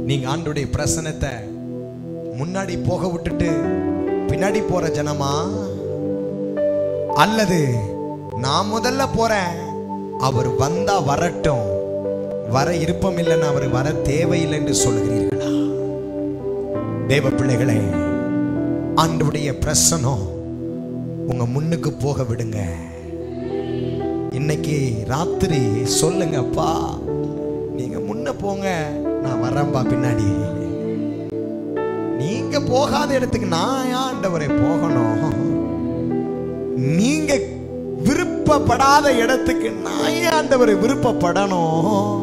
நீங்க 0.09 0.27
ஆண்டுடைய 0.35 0.67
பிரசனத்தை 0.77 1.33
முன்னாடி 2.41 2.75
போக 2.89 3.09
விட்டுட்டு 3.13 3.51
பின்னாடி 4.31 4.61
போற 4.71 4.87
ஜனமா? 4.99 5.33
அல்லது 7.25 7.61
நான் 8.37 8.71
முதல்ல 8.73 9.09
போறேன். 9.17 9.55
அவர் 10.19 10.49
வந்தா 10.49 10.99
வரட்டும். 10.99 11.65
வர 12.51 12.77
இருப்பம் 12.77 13.17
இல்லைன்னு 13.17 13.49
அவர் 13.53 13.69
வர 13.69 13.93
தேவையில்லை 13.93 14.59
என்று 14.59 14.75
சொல்கிறீர்களா 14.85 15.53
தேவ 17.07 17.29
பிள்ளைகளே 17.29 17.79
ஆண்டுடைய 18.97 19.53
பிரசனம் 19.61 20.25
உங்க 21.27 21.47
முன்னுக்கு 21.47 21.93
போக 21.93 22.23
விடுங்க. 22.23 22.59
இன்னைக்கு 24.31 25.03
ராத்திரி 25.07 25.61
சொல்லுங்கப்பா 26.01 26.71
நீங்க 27.77 27.99
முன்ன 27.99 28.35
போங்க. 28.41 28.89
நான் 29.23 29.43
வரேன்பா 29.43 29.81
பின்னாடி. 29.91 30.31
நீங்க 32.19 32.61
போகாத 32.61 33.15
இடத்துக்கு 33.15 33.47
நான் 33.47 33.87
ஆண்டவரை 33.87 34.49
போகணும்? 34.63 35.45
நீங்க 36.75 37.39
விருப்பப்படாத 38.57 39.17
இடத்துக்கு 39.19 39.71
நான் 39.71 40.11
ஏன் 40.11 40.29
ஆண்டவரை 40.29 40.75
விருப்பப்படணும்? 40.83 42.21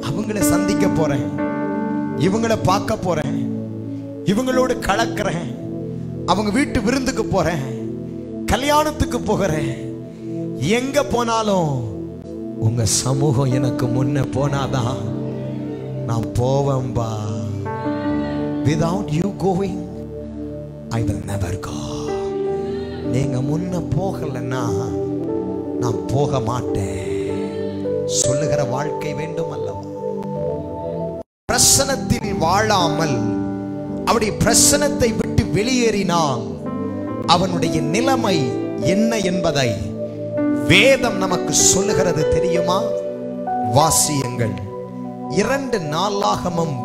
அவங்கள 0.00 0.40
சந்திக்க 0.40 0.86
போறேன். 0.86 1.26
இவங்கள 2.16 2.56
பார்க்க 2.62 2.96
போறேன். 2.96 3.62
இவங்களோடு 4.24 4.76
கலக்கிறேன். 4.80 5.54
அவங்க 6.26 6.50
வீட்டு 6.50 6.80
விருந்துக்கு 6.80 7.24
போறேன். 7.24 7.66
கல்யாணத்துக்கு 8.46 9.20
போகிறேன். 9.20 9.74
எங்க 10.58 11.04
போனாலும் 11.04 11.82
உங்க 12.58 12.84
சமூகம் 12.84 13.52
எனக்கு 13.52 13.86
முன்ன 13.86 14.24
போனாதான் 14.32 14.96
நான் 16.06 16.26
போவேன்பா. 16.34 17.08
Without 18.64 19.10
you 19.10 19.32
going 19.38 19.86
I 20.88 21.02
will 21.02 21.22
never 21.26 21.60
go 21.60 21.97
நீங்க 23.04 23.38
முன்ன 23.38 23.82
போகலன்னா 23.98 24.62
நான் 25.80 26.06
போக 26.06 26.40
மாட்டேன். 26.40 27.06
சொல்லுகிற 28.06 28.64
வாழ்க்கை 28.64 29.14
வேண்டும் 29.14 29.50
அல்லவா? 29.50 29.80
பிரசனத்தில் 31.52 32.38
வாழாமல் 32.38 33.18
அவருடைய 34.04 34.34
பிரசனத்தை 34.44 35.16
விட்டு 35.16 35.44
வெளியேறினால் 35.44 36.42
அவனுடைய 37.26 37.80
நிலைமை 37.80 38.50
என்ன 38.80 39.18
என்பதை 39.18 39.76
வேதம் 40.66 41.16
நமக்கு 41.16 41.54
சொல்லுகிறது 41.54 42.28
தெரியுமா? 42.28 42.82
வாசியங்கள். 43.72 44.52
இரண்டு 45.28 45.78
நாளாகமும் 45.78 46.76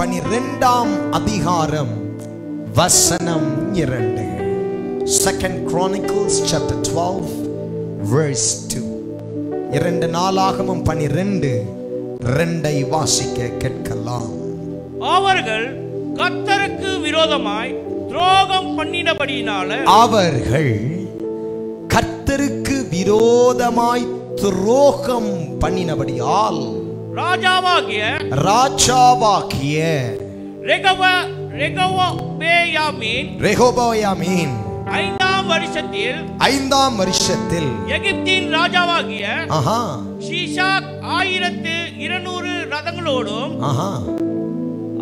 பனிரெண்டாம் 0.00 1.10
அதிகாரம் 1.10 2.02
வசனம் 2.74 3.74
இரண்டு. 3.74 4.33
செகண்ட் 5.04 5.70
Chronicles 5.70 6.50
chapter 6.50 6.76
12 6.82 7.32
verse 8.02 8.44
2 8.68 8.82
இரண்டு 9.70 10.06
நாளாகமும் 10.06 10.82
பனிரெண்டு 10.82 11.50
ரெண்டை 12.38 12.88
வாசிக்க 12.88 13.48
கேட்கலாம். 13.58 14.30
அவர்கள் 15.00 15.66
கர்த்தருக்கு 16.16 17.00
விரோதமாய் 17.00 17.74
துரோகம் 18.08 18.78
பண்ணினபடியினால 18.78 19.70
அவர்கள் 19.84 20.72
கர்த்தருக்கு 21.88 22.88
விரோதமாய் 22.90 24.06
துரோகம் 24.34 25.60
பண்ணினபடியால் 25.60 26.62
ராஜாவாகிய 27.14 28.02
ராஜாவாகிய 28.48 29.80
ரெகவ 30.62 31.02
ரெகவபேயாமின் 31.56 33.28
ரெகோபோயாமீன் 33.40 34.54
ஐந்தாம் 34.96 35.48
வருஷத்தில் 35.48 36.18
ஐந்தாம் 36.46 36.96
வருஷத்தில் 36.96 37.70
எகிப்தின் 37.96 38.48
ராஜாவாகிய 38.54 39.24
ஆஹா. 39.50 39.78
ஷீஷாக் 40.26 40.88
ஆயிரத்து 41.14 41.74
இருநூறு 41.98 42.52
ரதங்களோடும் 42.70 43.52
ஆஹா. 43.62 43.90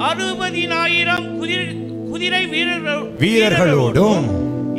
அறுபதினாயிரம் 0.09 1.27
குதிரை 1.39 1.67
குதிரை 2.11 2.43
வீரர்கள் 2.47 3.03
வீரர்களோடும் 3.21 4.27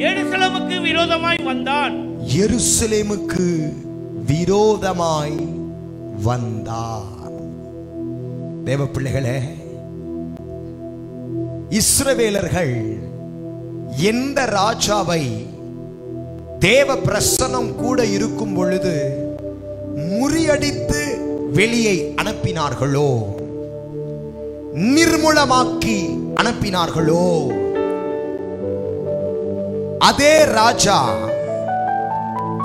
எருசலேமுக்கு 0.03 0.77
விரோதமாய் 0.81 1.41
வந்தான். 1.45 1.95
எருசலேமுக்கு 2.39 3.47
விரோதமாய் 4.29 5.37
வந்தார் 6.23 7.09
தேவ 8.65 8.83
பிள்ளைகளே 8.87 9.37
இஸ்ரவேலர்கள் 11.71 12.75
எந்த 13.97 14.45
ராஜாவை 14.45 15.45
தேவ 16.59 16.95
பிரசனம் 16.95 17.75
கூட 17.75 18.05
இருக்கும் 18.05 18.53
பொழுது 18.53 19.17
முறியடித்து 19.95 21.25
வெளியே 21.53 22.13
அனுப்பினார்களோ? 22.23 23.25
நிர்மூலமாக்கி 24.73 26.19
அனுப்பினார்களோ? 26.41 27.47
அதே 29.99 30.43
ராஜா 30.43 31.15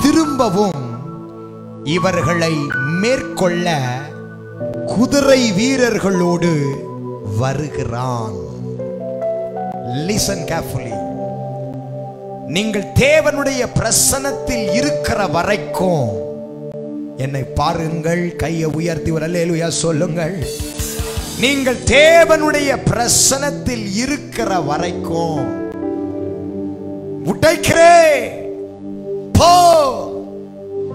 திரும்பவும் 0.02 1.06
இவர்களை 1.85 2.52
மேற்கொள்ள 3.00 3.87
குதிரை 4.87 5.52
வீரர்களோடு 5.52 6.70
வருகிறான். 7.38 8.47
லிசன் 9.85 10.44
கேர்ஃபுல்லி 10.44 10.98
நீங்கள் 12.49 12.84
தேவனுடைய 12.95 13.69
பிரசனத்தில் 13.75 14.75
இருக்கிற 14.75 15.26
வரைக்கும் 15.26 16.08
என்னை 17.17 17.43
பாருங்கள் 17.43 18.37
கையை 18.37 18.69
உயர்த்தி 18.75 19.11
வரலேலுயா 19.11 19.69
சொல்லுங்கள். 19.69 20.47
நீங்கள் 21.41 21.76
தேவனுடைய 21.76 22.78
பிரசனத்தில் 22.91 23.95
இருக்கிற 23.95 24.61
வரைக்கும் 24.61 25.67
உடைக்கிறே. 27.26 28.02
போ. 29.32 29.52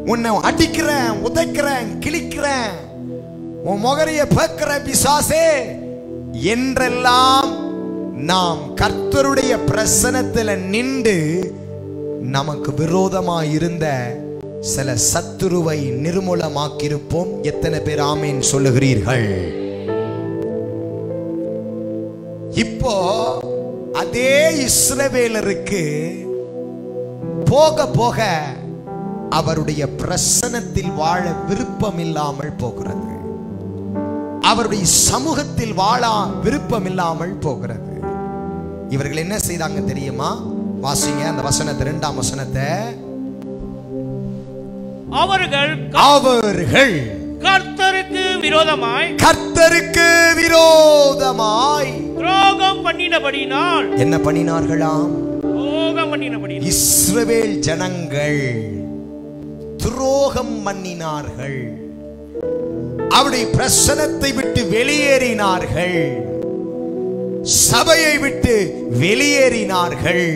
உன்னை 0.06 0.32
அடிக்கிறேன் 0.42 1.12
உதைக்கிறேன் 1.24 1.88
கிழிக்கிறேன். 2.00 2.74
உன் 3.64 3.80
முகரையை 3.80 4.26
பார்க்கிற 4.26 4.80
பிசாசே 4.80 5.66
என்றெல்லாம் 6.32 7.67
நாம் 8.18 8.60
கர்த்தருடைய 8.76 9.54
பிரசனத்தில் 9.66 10.52
நின்று 10.66 11.18
நமக்கு 12.22 12.74
விரோதமாக 12.74 13.46
இருந்த 13.46 13.86
சில 14.60 14.96
சத்துருவை 15.14 15.78
நிர்மூலமாக்கியிருப்போம். 16.06 17.32
எத்தனை 17.42 17.80
பேர் 17.80 18.00
ஆமேன் 18.00 18.40
சொல்லுகிறீர்கள்? 18.52 19.28
இப்போ 22.54 22.96
அதே 23.94 24.68
இஸ்ரவேலருக்கு 24.68 25.84
போக 27.46 27.88
போக 27.88 28.30
அவருடைய 29.30 29.88
பிரசனத்தில் 30.02 30.94
வாழ 30.96 31.24
விருப்பம் 31.48 32.00
இல்லாமல் 32.00 32.58
போகிறது. 32.58 33.12
அவருடைய 34.42 34.86
சமூகத்தில் 34.86 35.74
வாழ 35.74 36.10
விருப்பம் 36.44 36.86
இல்லாமல் 36.86 37.38
போகிறது. 37.46 37.87
இவர்கள் 38.96 39.24
என்ன 39.24 39.36
செய்தாங்க 39.48 39.80
தெரியுமா? 39.92 40.30
வாசிங்க 40.86 41.24
அந்த 41.32 41.42
வசனத்தை 41.50 41.84
இரண்டாம் 41.88 42.20
வசனத்தை. 42.22 42.68
அவர்கள் 45.24 45.74
அவர்கள் 46.10 46.96
கர்த்தருக்கு 47.46 48.24
விரோதமாய் 48.46 49.10
கர்த்தருக்கு 49.26 50.08
விரோதமாய் 50.42 51.92
துரோகம் 52.18 52.82
பண்ணினபடினால் 52.88 53.88
என்ன 54.04 54.16
பண்ணினார்களாம்? 54.28 55.12
துரோகம் 55.46 56.12
பண்ணினபடினால். 56.14 56.70
இஸ்ரவேல் 56.72 57.56
ஜனங்கள் 57.68 58.42
துரோகம் 59.84 60.56
பண்ணினார்கள். 60.68 61.60
அவருடைய 63.18 63.46
பிரசனத்தை 63.58 64.32
விட்டு 64.40 64.64
வெளியேறினார்கள். 64.76 66.00
சபையை 67.48 68.18
விட்டு 68.18 68.54
வெளியேறினார்கள். 69.02 70.28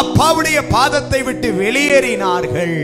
அப்பாவுடைய 0.00 0.58
பாதத்தை 0.70 1.22
விட்டு 1.24 1.50
வெளியேறினார்கள். 1.50 2.78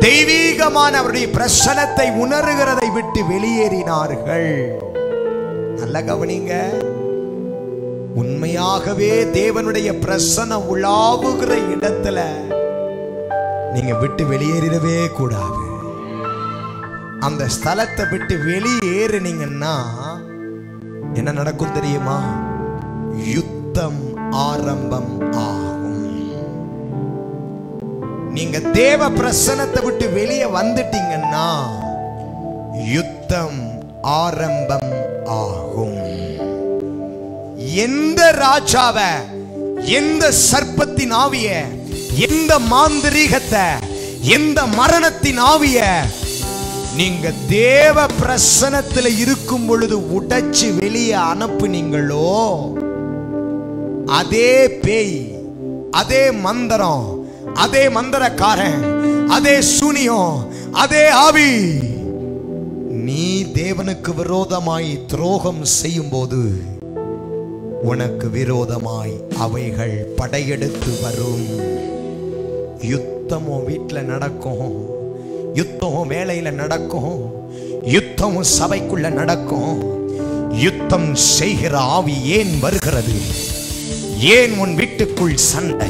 தெய்வீகமான 0.00 0.98
அவருடைய 0.98 1.26
பிரசனத்தை 1.26 2.06
உணர்கிறதை 2.24 2.92
விட்டு 2.92 3.22
வெளியேறினார்கள். 3.22 4.50
நல்ல 5.78 6.02
கவனிங்க. 6.02 6.52
உண்மையாகவே 8.14 9.24
தேவனுடைய 9.24 9.92
பிரசனம் 10.04 10.66
உலாவுகிற 10.74 11.52
இடத்துல 11.74 12.18
நீங்க 13.74 13.94
விட்டு 13.94 14.24
வெளியேறிடவே 14.24 15.12
கூடாது. 15.12 15.62
அந்த 17.20 17.46
ஸ்தலத்தை 17.56 18.10
விட்டு 18.10 18.36
வெளியேறினீங்கன்னா 18.36 19.74
என்ன 21.18 21.30
நடக்கும் 21.32 21.72
தெரியுமா? 21.72 22.16
யுத்தம் 23.34 24.00
ஆரம்பம் 24.30 25.12
ஆகும். 25.32 26.02
நீங்க 28.36 28.58
தேவ 28.72 29.08
பிரசனத்தை 29.10 29.80
விட்டு 29.84 30.06
வெளியே 30.18 30.46
வந்துட்டீங்கன்னா 30.58 31.48
யுத்தம் 32.94 33.60
ஆரம்பம் 34.22 34.92
ஆகும். 35.24 36.02
எந்த 37.86 38.20
ராஜாவ 38.44 38.98
எந்த 40.00 40.24
சர்ப்பத்தின் 40.50 41.14
ஆவிய 41.24 41.48
எந்த 42.28 42.52
மாந்திரீகத்தை 42.72 43.66
எந்த 44.36 44.60
மரணத்தின் 44.78 45.40
ஆவிய 45.52 45.80
நீங்க 46.96 47.30
தேவ 47.48 48.06
பிரசனத்தில் 48.20 49.18
இருக்கும் 49.18 49.66
பொழுது 49.66 49.96
உடைச்சு 49.98 50.78
வெளியே 50.78 51.14
அனுப்புனீங்களோ 51.14 52.28
அதே 54.06 54.68
பேய் 54.84 55.18
அதே 55.90 56.30
மந்திரம் 56.30 57.26
அதே 57.54 57.88
மந்திரக்காரன் 57.88 58.80
அதே 59.28 59.60
சூனியம் 59.60 60.50
அதே 60.72 61.08
ஆவி 61.08 61.50
நீ 63.06 63.44
தேவனுக்கு 63.44 64.14
விரோதமாய் 64.14 64.90
துரோகம் 65.06 65.64
செய்யும்போது 65.64 66.40
உனக்கு 67.82 68.30
விரோதமாய் 68.30 69.14
அவைகள் 69.38 69.96
படையெடுத்து 70.16 70.92
வரும். 71.02 71.48
யுத்தமோ 72.92 73.64
வீட்டில் 73.64 74.04
நடக்கும். 74.04 74.95
யுத்தம் 75.56 76.10
வேலையில 76.10 76.50
நடக்கும். 76.50 77.34
யுத்தம் 77.84 78.44
சபைக்குள்ள 78.58 79.10
நடக்கும். 79.10 79.74
யுத்தம் 80.52 81.14
செய்கிற 81.14 81.78
ஆவி 81.78 82.22
ஏன் 82.24 82.60
வருகிறது? 82.60 83.12
ஏன் 84.20 84.58
உன் 84.58 84.74
வீட்டுக்குள் 84.74 85.36
சண்டை? 85.36 85.88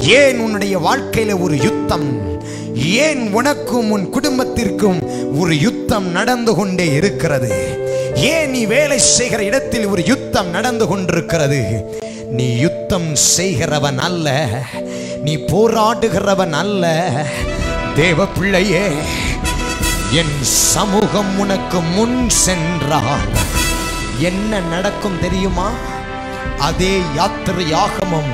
ஏன் 0.00 0.38
உன்னுடைய 0.38 0.78
வாழ்க்கையில 0.78 1.40
ஒரு 1.40 1.56
யுத்தம்? 1.62 2.38
ஏன் 2.74 3.32
உனக்கும் 3.32 3.90
உன் 3.90 4.10
குடும்பத்திற்கும் 4.10 5.00
ஒரு 5.38 5.60
யுத்தம் 5.60 6.10
நடந்து 6.10 6.54
கொண்டே 6.54 6.92
இருக்கிறது? 6.92 7.78
ஏன் 8.14 8.50
நீ 8.50 8.66
வேலை 8.66 8.98
செய்கிற 8.98 9.42
இடத்தில் 9.42 9.86
ஒரு 9.86 10.04
யுத்தம் 10.06 10.50
நடந்து 10.50 10.86
கொண்டிருக்கிறது? 10.86 11.84
நீ 12.30 12.56
யுத்தம் 12.56 13.14
செய்கிறவன் 13.14 13.98
அல்ல. 13.98 14.48
நீ 15.24 15.36
போராடுகிறவன் 15.36 16.52
அல்ல. 16.52 17.12
தேவ 17.96 18.26
பிள்ளையே 18.26 18.86
என் 20.12 20.42
சமூகம் 20.42 21.38
உனக்கு 21.38 21.80
முன் 21.80 22.28
சென்றால் 22.28 23.28
என்ன 24.18 24.60
நடக்கும் 24.60 25.20
தெரியுமா? 25.20 25.70
அதே 26.58 27.00
யாத்திரையாகமம் 27.16 28.32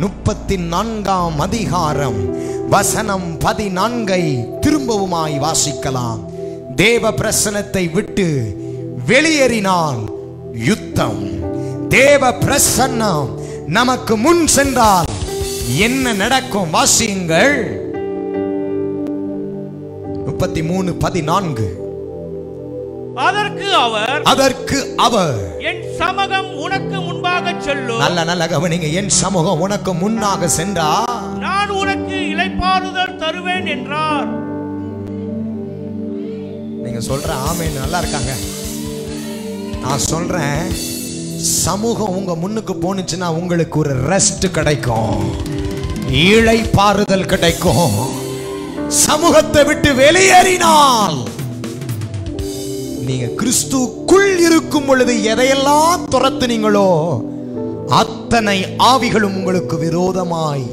முப்பத்தி 0.00 0.56
நான்காம் 0.56 1.38
அதிகாரம் 1.38 2.20
வசனம் 2.68 3.38
பதினான்கை 3.40 4.22
திரும்பவுமாய் 4.60 5.36
வாசிக்கலாம். 5.46 6.20
தேவ 6.74 7.10
பிரசனத்தை 7.10 7.92
விட்டு 7.92 8.56
வெளியேறினால் 9.06 10.02
யுத்தம். 10.52 11.22
தேவ 11.88 12.32
பிரசன்னம் 12.32 13.28
நமக்கு 13.66 14.16
முன் 14.16 14.46
சென்றால் 14.46 15.04
என்ன 15.76 16.12
நடக்கும்? 16.12 16.70
வாசியுங்கள். 16.72 17.90
முப்பத்தி 20.42 20.68
மூணு 20.68 20.92
பதினான்கு. 20.92 21.66
அதற்கு 23.14 23.74
அவர் 23.74 24.22
அதற்கு 24.22 24.94
அவர். 24.96 25.58
என் 25.58 25.82
சமகம் 25.98 26.54
உனக்கு 26.54 27.00
முன்பாக 27.00 27.54
செல்லும். 27.58 27.98
நல்ல 27.98 28.24
நல்ல 28.24 28.46
கவனிங்க 28.46 28.92
என் 28.92 29.08
சமூகம் 29.08 29.60
உனக்கு 29.60 29.94
முன்னாக 29.94 30.48
சென்றா? 30.56 31.02
நான் 31.38 31.68
உனக்கு 31.68 32.14
இளைப்பாறுதல் 32.14 33.16
தருவேன் 33.16 33.66
என்றார். 33.66 34.26
நீங்க 36.82 36.98
சொல்ற 36.98 37.30
ஆமே 37.50 37.80
நல்லா 37.80 37.98
இருக்காங்க. 37.98 38.34
நான் 39.82 39.98
சொல்றேன் 39.98 40.70
சமூகம் 41.38 42.16
உங்க 42.16 42.34
முன்னுக்கு 42.34 42.72
போனுச்சுன்னா 42.72 43.28
உங்களுக்கு 43.28 43.78
ஒரு 43.78 43.96
ரெஸ்ட் 43.96 44.50
கிடைக்கும். 44.52 45.30
இளைப்பாறுதல் 46.12 47.26
கிடைக்கும். 47.26 48.20
சமூகத்தை 48.92 49.64
விட்டு 49.64 49.94
வெளியேறினால் 49.94 51.18
நீங்க 53.06 53.26
கிறிஸ்துக்குள் 53.26 54.38
இருக்கும் 54.38 54.84
பொழுது 54.86 55.14
எதையெல்லாம் 55.14 56.04
துரத்துனீங்களோ 56.10 56.88
அத்தனை 57.86 58.64
ஆவிகளும் 58.78 59.34
உங்களுக்கு 59.34 59.78
விரோதமாய் 59.78 60.64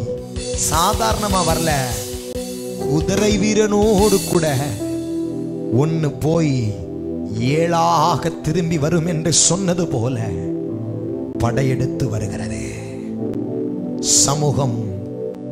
சாதாரணமா 0.72 1.42
வரல. 1.50 1.72
குதிரை 2.92 3.38
வீரனோடு 3.38 4.30
கூட 4.32 4.56
ஒன்னு 5.74 6.12
போய் 6.12 6.74
ஏழாக 7.40 8.30
திரும்பி 8.30 8.78
வரும் 8.78 9.06
என்று 9.06 9.34
சொன்னது 9.34 9.88
போல 9.88 10.20
படையெடுத்து 11.40 12.10
வருகிறது. 12.10 12.62
சமூகம் 14.00 14.78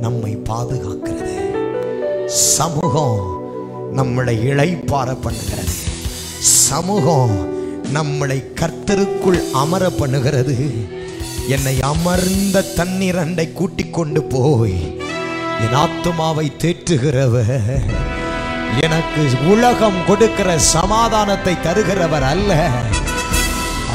நம்மை 0.01 0.37
பாதுகாக்கிறது. 0.49 1.46
சமூகம் 2.27 3.19
நம்மளை 3.97 4.33
இழைப்பார 4.49 5.09
பண்ணுகிறது. 5.25 5.75
சமூகம் 6.39 7.35
நம்மளை 7.93 8.37
கர்த்தருக்குள் 8.59 9.39
அமர 9.51 9.89
பண்ணுகிறது. 9.99 10.55
என்னை 11.47 11.75
அமர்ந்த 11.81 12.61
தண்ணீர் 12.61 13.17
அண்டை 13.17 13.53
கூட்டிக் 13.53 13.93
கொண்டு 13.93 14.23
போய் 14.23 14.79
என் 15.63 15.77
ஆத்மாவை 15.83 16.51
தேற்றுகிறவர். 16.63 17.85
எனக்கு 18.85 19.23
உலகம் 19.53 20.01
கொடுக்கிற 20.07 20.59
சமாதானத்தை 20.59 21.53
தருகிறவர் 21.67 22.27
அல்ல. 22.33 22.69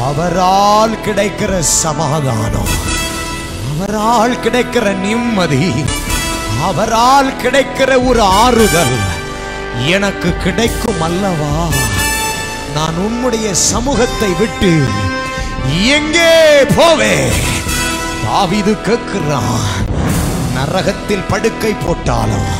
அவரால் 0.09 0.97
கிடைக்கிற 1.05 1.59
சமாதானம் 1.59 2.73
அவரால் 3.73 4.41
கிடைக்கிற 4.41 4.87
நிம்மதி 5.01 5.65
அவரால் 6.63 7.31
கிடைக்கிற 7.39 7.91
ஒரு 8.09 8.23
ஆறுதல் 8.41 8.97
எனக்கு 9.93 10.31
கிடைக்கும் 10.39 11.01
அல்லவா? 11.03 11.55
நான் 12.75 12.99
உம்முடைய 13.05 13.47
சமூகத்தை 13.71 14.31
விட்டு 14.41 14.73
எங்கே 15.93 16.33
போவே 16.77 17.17
தாவீது 18.25 18.75
கேட்கிறான் 18.87 19.65
நரகத்தில் 20.55 21.29
படுக்கை 21.31 21.73
போட்டாலும் 21.77 22.51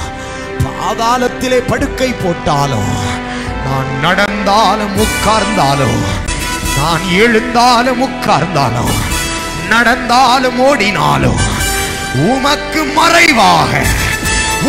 பாதாளத்திலே 0.65 1.61
படுக்கை 1.71 2.11
போட்டாலும் 2.15 2.93
நான் 3.65 3.91
நடந்தாலும் 4.05 4.97
உட்கார்ந்தாலும் 5.05 6.01
நான் 6.77 7.05
எழுந்தாலும் 7.19 8.03
உட்கார்ந்தாலும் 8.07 8.95
நடந்தாலும் 9.71 10.61
ஓடினாலும் 10.69 11.43
உமக்கு 12.31 12.83
மறைவாக 12.97 13.73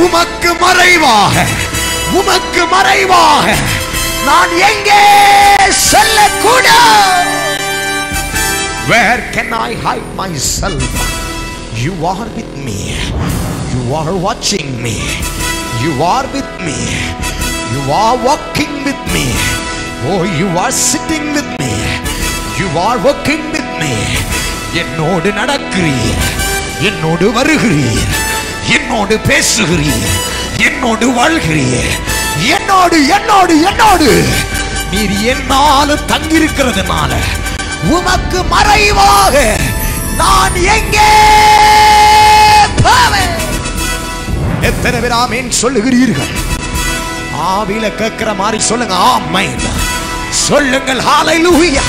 உமக்கு 0.04 0.52
மறைவாக 0.64 1.36
உமக்கு 2.20 2.64
மறைவாக 2.74 3.48
நான் 4.28 4.54
எங்கே 4.70 5.02
செல்லக்கூடாது 5.90 7.32
Where 8.88 9.22
can 9.36 9.50
I 9.58 9.76
hide 9.84 10.08
myself? 10.16 10.82
You 11.76 11.94
are 12.06 12.26
with 12.38 12.54
me. 12.66 12.80
You 13.74 13.84
are 14.00 14.16
watching 14.26 14.70
me. 14.86 14.96
You 15.84 15.94
are 16.06 16.26
with 16.34 16.52
me. 16.66 16.76
You 17.74 17.84
are 18.00 18.18
walking 18.26 18.76
with 18.88 19.04
me. 19.14 19.26
Oh, 20.06 20.20
you 20.40 20.50
are 20.64 20.74
sitting 20.82 21.28
with 21.32 21.50
me. 21.62 21.72
You 22.60 22.68
are 22.80 22.98
working 23.08 23.46
with 23.56 23.70
me. 23.82 23.94
என்னோடு 24.82 25.32
நடக்கிறீர் 25.40 26.22
என்னோடு 26.84 27.32
வருகிறீர். 27.32 28.08
என்னோடு 28.72 29.20
பேசுகிறீர். 29.28 30.08
என்னோடு 30.58 31.10
வாழ்கிறீர். 31.10 31.92
என்னோடு 32.48 33.08
என்னோடு 33.08 33.62
என்னோடு. 33.64 34.24
நீர் 34.92 35.22
என்னாலும் 35.22 36.00
தங்கியிருக்கிறதுனால 36.08 37.12
உமக்கு 37.90 38.44
மறைவாக 38.44 39.56
நான் 40.18 40.56
எங்கே 40.56 41.10
எத்தனை 44.62 45.00
பேர் 45.00 45.12
ஆமேன் 45.12 45.52
சொல்லுகிறீர்கள்? 45.62 46.34
ஆவில 47.56 47.96
கேட்கிற 47.96 48.34
மாதிரி 48.34 48.64
சொல்லுங்க 48.64 48.94
ஆமை 48.94 49.50
சொல்லுங்கள் 50.30 51.00
ஹalleluya. 51.00 51.82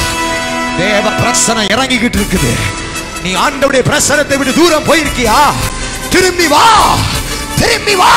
தேவ 0.79 1.11
பிரசனம் 1.11 1.69
இறங்கிக்கிட்டு 1.73 2.21
இருக்குது. 2.21 2.83
நீ 3.25 3.35
ஆண்டவுடைய 3.35 3.83
பிரசனத்தை 3.91 4.37
விட்டு 4.39 4.55
தூரம் 4.55 4.85
போயிருக்கியா? 4.85 5.53
திரும்பி 6.11 6.47
வா 6.47 6.97
திரும்பி 7.61 7.95
வா. 7.95 8.13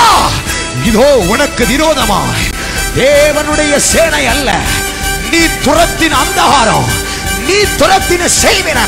இதோ 0.84 1.18
உனக்கு 1.28 1.66
விரோதமாய். 1.66 2.48
தேவனுடைய 2.96 3.78
சேனை 3.78 4.28
அல்ல. 4.28 4.60
நீ 5.32 5.38
துரத்தின 5.38 6.18
அந்தகாரம் 6.24 6.88
நீ 7.48 7.54
துரத்தின 7.54 8.24
செய்வின 8.44 8.80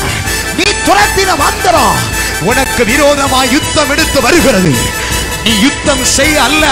நீ 0.56 0.72
துரத்தின 0.86 1.36
மந்திரம். 1.36 1.96
உனக்கு 2.40 2.84
விரோதமாய் 2.84 3.52
யுத்தம் 3.52 3.90
எடுத்து 3.90 4.20
வருகிறது. 4.20 4.72
நீ 5.44 5.60
யுத்தம் 5.60 6.04
செய் 6.04 6.36
அல்ல. 6.36 6.66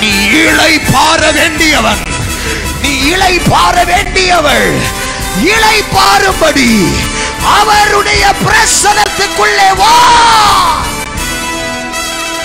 நீ 0.00 0.10
இழை 0.24 0.80
பார 0.92 1.30
வேண்டியவன். 1.30 2.02
நீ 2.82 2.98
இழை 2.98 3.38
பார 3.38 3.84
வேண்டியவள். 3.84 4.68
இழை 5.42 5.84
பாரும்படி. 5.92 6.90
அவருடைய 7.44 8.34
பிரசனத்துக்குள்ளே 8.44 9.76
வா! 9.76 9.92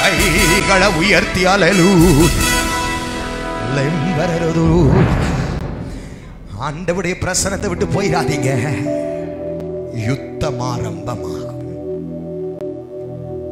கைகளை 0.02 0.88
உயர்த்தி 0.94 1.46
அலலு 1.46 1.90
ஆண்டவுடைய 6.60 7.16
பிரசனத்தை 7.20 7.68
விட்டு 7.68 7.86
போயிடாதீங்க. 7.86 8.52
யுத்தம் 10.08 10.60
ஆரம்பமாகும். 10.60 11.52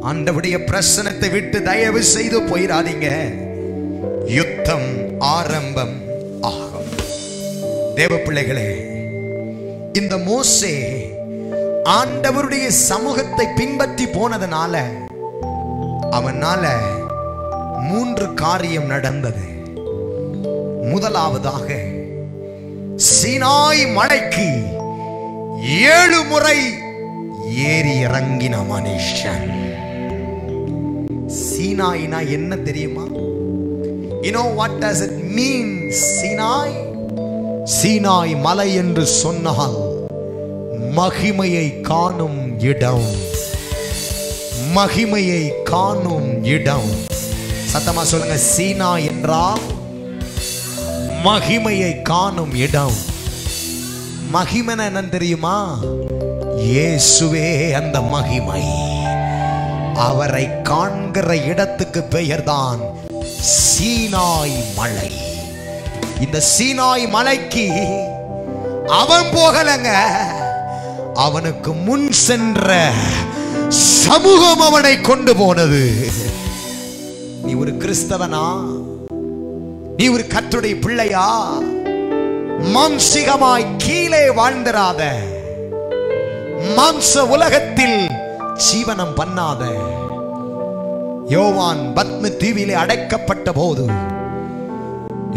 ஆண்டவுடைய 0.02 0.58
பிரசனத்தை 0.66 1.30
விட்டு 1.30 1.62
தயவு 1.62 2.02
செய்து 2.02 2.42
போயிடாதீங்க. 2.42 3.08
யுத்தம் 4.26 5.18
ஆரம்பம் 5.18 6.02
ஆகும். 6.40 6.90
தேவ 7.94 8.16
பிள்ளைகளே 8.16 8.92
இந்த 9.92 10.18
மோசே 10.18 11.03
ஆண்டவருடைய 11.88 12.66
சமூகத்தை 12.66 13.46
பின்பற்றி 13.56 14.04
போனதுனால 14.04 14.80
அவனால 16.10 16.70
மூன்று 17.78 18.34
காரியம் 18.34 18.86
நடந்தது. 18.86 19.44
முதலாவதாக 20.90 21.76
சீனாய் 22.96 23.92
மலைக்கு 23.92 24.48
ஏழு 25.66 26.24
முறை 26.24 26.58
ஏறி 27.54 28.04
இறங்கின 28.04 28.56
மனுஷன். 28.70 29.50
சீனாய்னா 31.26 32.28
என்ன 32.28 32.56
தெரியுமா? 32.56 33.06
You 34.22 34.30
know 34.30 34.42
what 34.42 34.84
does 34.84 35.10
mean 35.22 35.90
Sinai? 35.90 36.76
Sinai 37.64 38.40
மலை 38.40 38.74
என்று 38.74 39.06
சொன்னால் 39.06 39.83
மகிமையை 40.96 41.80
காணும் 41.80 42.60
இடம். 42.60 43.06
மகிமையை 44.74 45.62
காணும் 45.62 46.44
இடம். 46.44 46.90
சத்தமா 47.72 48.02
சொல்லுங்க 48.02 48.36
சீனா 48.36 48.96
என்றால் 48.96 49.58
மகிமையை 51.24 52.02
காணும் 52.02 52.54
இடம். 52.54 52.94
மகிமன 54.30 54.90
என்னன்னு 54.90 55.08
தெரியுமா? 55.08 55.78
இயேசுவே 56.56 57.72
அந்த 57.72 58.00
மகிமை. 58.00 58.64
அவரை 59.94 60.62
காண்கிற 60.62 61.36
இடத்துக்கு 61.36 62.02
பெயர்தான் 62.02 62.80
சீனாய் 63.40 64.64
மலை. 64.76 65.12
இந்த 66.20 66.42
சீனாய் 66.58 67.08
மலைக்கு 67.08 67.68
அவன் 68.86 69.26
போகலங்க. 69.32 70.08
அவனுக்கு 71.14 71.72
முன் 71.72 72.12
சென்ற 72.12 72.68
சமூகம் 73.68 74.60
அவனை 74.60 75.00
கொண்டு 75.00 75.36
போனது. 75.36 75.82
நீ 77.44 77.54
ஒரு 77.54 77.72
கிறிஸ்தவனா? 77.82 78.44
நீ 79.96 80.08
ஒரு 80.08 80.24
கத்துடைய 80.34 80.74
பிள்ளையா? 80.84 81.26
மாம்சிகமாய் 82.74 83.66
கீழே 83.76 84.24
வாழ்ந்திராத 84.38 85.02
மாம்ச 86.76 87.22
உலகத்தில் 87.34 88.00
ஜீவனம் 88.66 89.14
பண்ணாத 89.20 89.62
யோவான் 91.34 91.84
பத்ம 91.96 92.32
தீவிலே 92.42 92.72
அடைக்கப்பட்ட 92.72 93.52
போது 93.52 93.86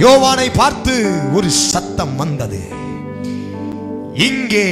யோவானை 0.05 0.47
பார்த்து 0.55 0.95
ஒரு 1.33 1.49
சத்தம் 1.49 2.15
வந்தது. 2.15 2.61
இங்கே 4.13 4.67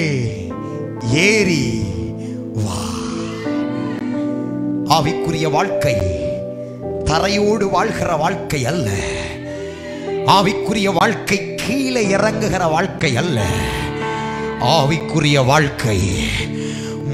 ஏறி 1.11 1.83
வா. 2.53 2.79
ஆவிக்குரிய 4.97 5.51
வாழ்க்கை 5.51 5.95
தரையோடு 7.03 7.69
வாழ்கிற 7.69 8.15
வாழ்க்கை 8.15 8.65
அல்ல. 8.65 8.89
ஆவிக்குரிய 10.25 10.93
வாழ்க்கை 10.93 11.55
கீழே 11.55 12.05
இறங்குகிற 12.05 12.71
வாழ்க்கை 12.71 13.17
அல்ல. 13.17 13.45
ஆவிக்குரிய 14.59 15.45
வாழ்க்கை 15.45 15.99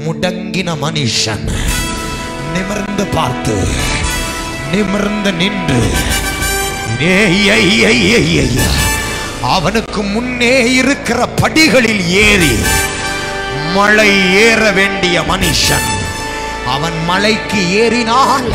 முடங்கின 0.06 0.76
மனுஷன் 0.82 1.50
நிமிர்ந்து 2.54 3.06
பார்த்து 3.06 3.56
நிமிர்ந்து 4.72 5.32
நின்று 5.32 5.82
அவனுக்கு 9.42 10.02
முன்னே 10.02 10.74
இருக்கிற 10.74 11.28
படிகளில் 11.28 12.08
ஏறி 12.08 12.54
மலை 13.74 14.34
ஏற 14.34 14.70
வேண்டிய 14.70 15.20
மனுஷன். 15.20 15.88
அவன் 16.66 17.04
மலைக்கு 17.04 17.60
ஏறினால் 17.80 18.48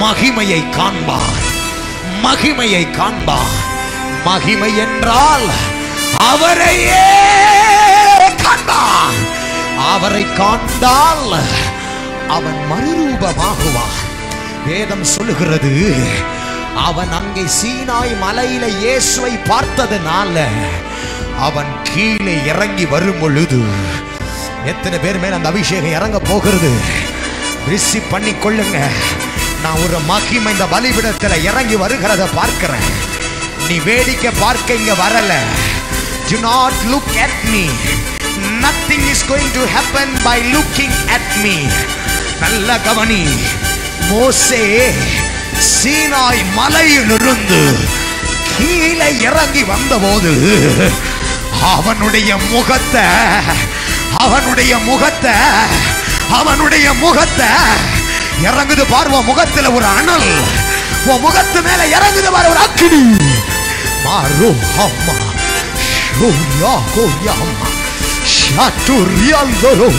மகிமையை 0.00 0.62
காண்பான். 0.76 1.38
மகிமையை 2.24 2.84
காண்பான். 2.98 3.54
மகிமை 4.24 4.76
என்றால் 4.76 5.46
அவரையே 6.30 7.06
காண்பான். 8.44 9.18
அவரை 9.94 10.26
காண்டால் 10.32 11.34
அவன் 12.28 12.60
மறுரூபமாகுவான். 12.70 13.98
வேதம் 14.66 15.04
சொல்லுகிறது 15.04 15.94
அவன் 16.84 17.12
அங்கே 17.12 17.40
சீனாய் 17.40 18.14
மலையில 18.22 18.64
இயேசுவை 18.78 19.32
பார்த்ததுனால 19.32 20.36
அவன் 21.38 21.72
கீழே 21.82 22.34
இறங்கி 22.44 22.84
வரும் 22.86 23.18
பொழுது 23.20 23.58
எத்தனை 24.72 24.98
பேர் 24.98 25.18
மேல 25.18 25.34
அந்த 25.34 25.48
அபிஷேகம் 25.48 25.96
இறங்க 25.98 26.18
போகிறது? 26.18 26.70
ரிசீவ் 27.70 28.10
பண்ணி 28.10 28.32
கொள்ளுங்க. 28.44 28.78
நான் 29.62 29.82
ஒரு 29.84 29.98
மகிமை 30.10 30.52
இந்த 30.52 30.64
பலிபிடத்தில் 30.64 31.44
இறங்கி 31.50 31.76
வருகிறத 31.82 32.28
பார்க்கிறேன். 32.34 32.88
நீ 33.68 33.78
வேடிக்கை 33.78 34.30
பார்க்க 34.40 34.74
இங்க 34.74 34.92
வரல. 34.92 35.32
Do 36.30 36.38
not 36.38 36.78
look 36.92 37.14
at 37.24 37.42
me 37.52 37.64
nothing 38.64 39.06
is 39.12 39.24
going 39.30 39.52
to 39.58 39.64
happen 39.74 40.14
by 40.22 40.38
looking 40.54 40.96
at 41.16 41.34
me 41.42 41.56
நல்ல 42.40 42.78
கவனி. 42.86 43.22
மோசே 44.08 44.64
சீனாய் 45.72 46.44
மலையிலிருந்து 46.56 47.60
கீழே 48.56 49.08
இறங்கி 49.28 49.62
வந்தபோது 49.70 50.32
அவனுடைய 51.72 52.36
முகத்தை 52.50 53.04
அவனுடைய 54.24 54.72
முகத்தை 54.78 55.34
அவனுடைய 56.30 56.86
முகத்தை. 56.94 57.48
இறங்குது 58.42 58.84
பாரு 58.84 59.08
உன் 59.10 59.24
முகத்துல 59.24 59.70
ஒரு 59.72 59.86
அனல். 59.96 60.28
உன் 61.06 61.20
முகத்து 61.20 61.58
மேல 61.62 61.82
இறங்குது 61.96 62.30
பாரு 62.30 62.48
ஒரு 62.48 62.58
அக்கினி. 62.58 63.02
மாறு 64.04 64.48
அம்மா. 64.84 65.14
ஷோயா 66.08 66.72
கோயா 66.94 67.34
அம்மா. 67.44 67.68
ஷாட்டு 68.34 68.96
ரியாந்தரோ 69.12 69.90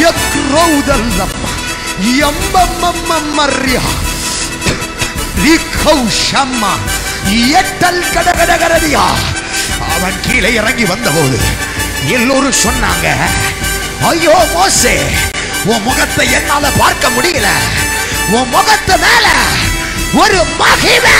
யக்ரௌதல்லம்மா 0.00 1.50
யம்பம்மம்மம்மர்யா 2.18 3.82
ரிகௌஷம்மா 5.44 6.72
எட்டல் 7.60 8.02
கடகடகரடியா 8.14 9.04
அவன் 9.80 10.20
கீழே 10.20 10.52
இறங்கி 10.52 10.84
வந்தபோது 10.84 11.38
எல்லோரும் 12.06 12.60
சொன்னாங்க 12.64 13.06
ஐயோ 14.02 14.36
மோசே 14.54 14.96
உன் 15.64 15.82
முகத்தை 15.82 16.32
என்னால 16.32 16.68
பார்க்க 16.78 17.08
முடியல. 17.08 17.48
உன் 18.30 18.48
முகத்து 18.48 18.98
மேல 18.98 19.26
ஒரு 20.14 20.44
மகிமை. 20.58 21.16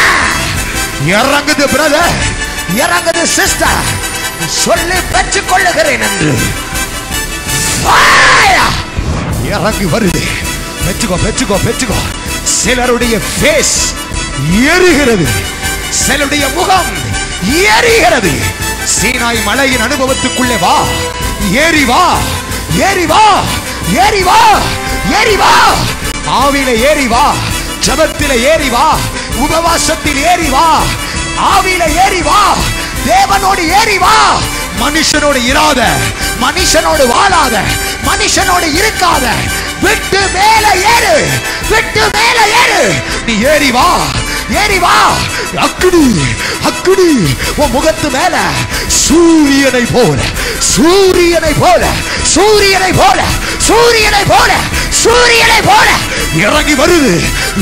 இறங்குது 1.06 1.66
பிரதர் 1.74 2.14
இறங்குது 2.76 3.22
சிஸ்டர் 3.36 3.82
சொல்லி 4.46 4.98
பெற்றுக் 5.12 5.48
கொள்ளுகிறேன் 5.48 6.00
என்று 6.00 6.32
இறங்கி 9.48 9.84
வருது. 9.84 10.22
பெற்றுக்கோ 10.86 11.16
பெற்றுக்கோ 11.24 11.56
பெற்றுக்கோ. 11.66 11.98
சிலருடைய 12.42 13.18
ஃபேஸ் 13.28 13.76
எருகிறது. 14.72 15.26
சிலருடைய 15.90 16.48
முகம் 16.48 16.90
ஏறிகிறது 17.66 18.32
சீனாய் 18.94 19.40
மலையின் 19.46 19.84
அனுபவத்துக்குள்ளே 19.86 20.56
வா 20.64 20.74
ஏறி 21.64 21.84
வா 21.90 22.02
ஏறி 22.86 23.06
வா 23.12 23.24
ஏறி 24.04 24.22
வா 24.28 24.40
ஏறி 25.18 25.36
வா 25.42 25.52
ஆவில 26.38 26.70
ஏறி 26.88 27.06
வா 27.06 27.24
ஜபத்தில 27.86 28.32
ஏறி 28.52 28.70
வா 28.70 28.86
உபவாசத்தில் 29.44 30.20
ஏறி 30.32 30.48
வா 30.50 30.66
ஆவில 31.48 31.82
ஏறி 32.04 32.22
வா 32.28 32.40
தேவனோடு 33.06 33.64
ஏறி 33.80 33.98
வா 34.04 34.16
மனுஷனோடு 34.80 35.40
இராத 35.50 35.80
மனுஷனோடு 36.42 37.04
வாழாத 37.12 37.56
மனுஷனோடு 38.08 38.66
இருக்காத 38.80 39.24
விட்டு 39.82 40.20
மேல 40.36 40.66
ஏறு 40.94 41.16
விட்டு 41.70 42.04
மேல 42.16 42.38
ஏறு 42.60 42.82
நீ 43.26 43.34
ஏறி 43.52 43.70
வா 43.76 43.88
ஏறி 44.62 44.78
வா. 44.78 44.96
அக்குடி 45.64 46.04
அக்குடி 46.68 47.08
உன் 47.56 47.70
முகத்து 47.70 48.08
மேல 48.10 48.36
சூரியனை 49.04 49.84
போல 49.92 50.18
சூரியனை 50.72 51.52
போல 51.60 51.84
சூரியனை 52.34 52.92
போல 52.92 53.20
சூரியனை 53.68 54.22
போல 54.24 54.50
சூரியனை 55.02 55.60
போல. 55.62 55.88
இறங்கி 56.44 56.74
வருது 56.74 57.12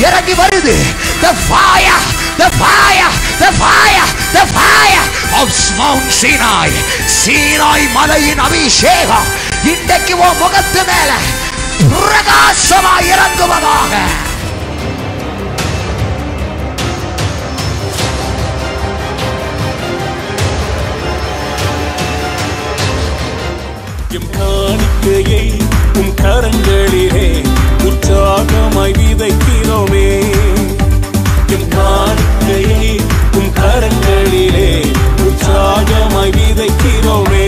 இறங்கி 0.07 0.35
வருது. 0.35 0.75
The 1.22 1.33
fire 1.49 1.99
the 2.40 2.49
fire 2.61 3.11
the 3.42 3.51
fire 3.61 4.07
the 4.37 4.44
fire 4.57 5.05
of 5.40 5.49
Mount 5.79 6.09
Sinai. 6.20 6.70
Sinai 7.18 7.87
மலையின் 7.92 8.42
அபிஷேகம். 8.46 9.29
இன்றைக்கு 9.64 10.16
உன் 10.18 10.38
முகத்து 10.38 10.83
மேல 10.90 11.11
பிரகாசமாய் 11.92 13.11
இறங்குவதாக. 13.14 13.94
வாழ்க்கையை 25.07 25.45
உம் 26.01 26.14
கரங்களிலே 26.21 27.27
உற்சாகமாய் 27.88 28.95
விதைக்கிறோமே. 28.99 30.07
எம் 31.57 31.66
வாழ்க்கையை 31.75 32.88
உம் 33.38 33.53
கரங்களிலே 33.59 34.71
உற்சாகமாய் 35.27 36.33
விதைக்கிறோமே. 36.38 37.45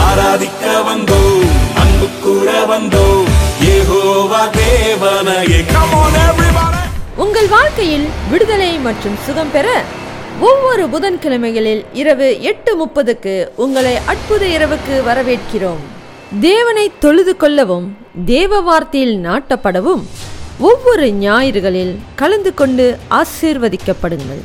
ஆராதிக்க 0.00 0.74
வந்தோ 0.88 1.22
அன்பு 1.82 2.08
கூற 2.24 2.50
வந்தோ 2.72 3.06
ஏகோவா 3.72 4.42
தேவனையே. 4.58 5.62
உங்கள் 7.24 7.50
வாழ்க்கையில் 7.56 8.08
விடுதலை 8.30 8.72
மற்றும் 8.88 9.18
சுகம் 9.26 9.54
பெற 9.56 9.66
ஒவ்வொரு 10.40 10.84
புதன்கிழமைகளில் 10.88 11.84
இரவு 11.92 12.42
எட்டு 12.42 12.86
முப்பதுக்கு 12.86 13.48
உங்களை 13.56 13.96
அற்புத 14.06 14.46
இரவுக்கு 14.46 14.96
வரவேற்கிறோம். 15.06 15.82
தேவனை 16.40 16.90
தொழுது 16.98 17.36
கொள்ளவும் 17.36 17.96
தேவ 18.24 18.60
வார்த்தையில் 18.60 19.16
நாட்டப்படவும் 19.26 20.02
ஒவ்வொரு 20.58 21.06
ஞாயிறுகளில் 21.06 21.96
கலந்து 22.14 22.54
கொண்டு 22.54 22.98
ஆசீர்வதிக்கப்படுங்கள். 23.10 24.42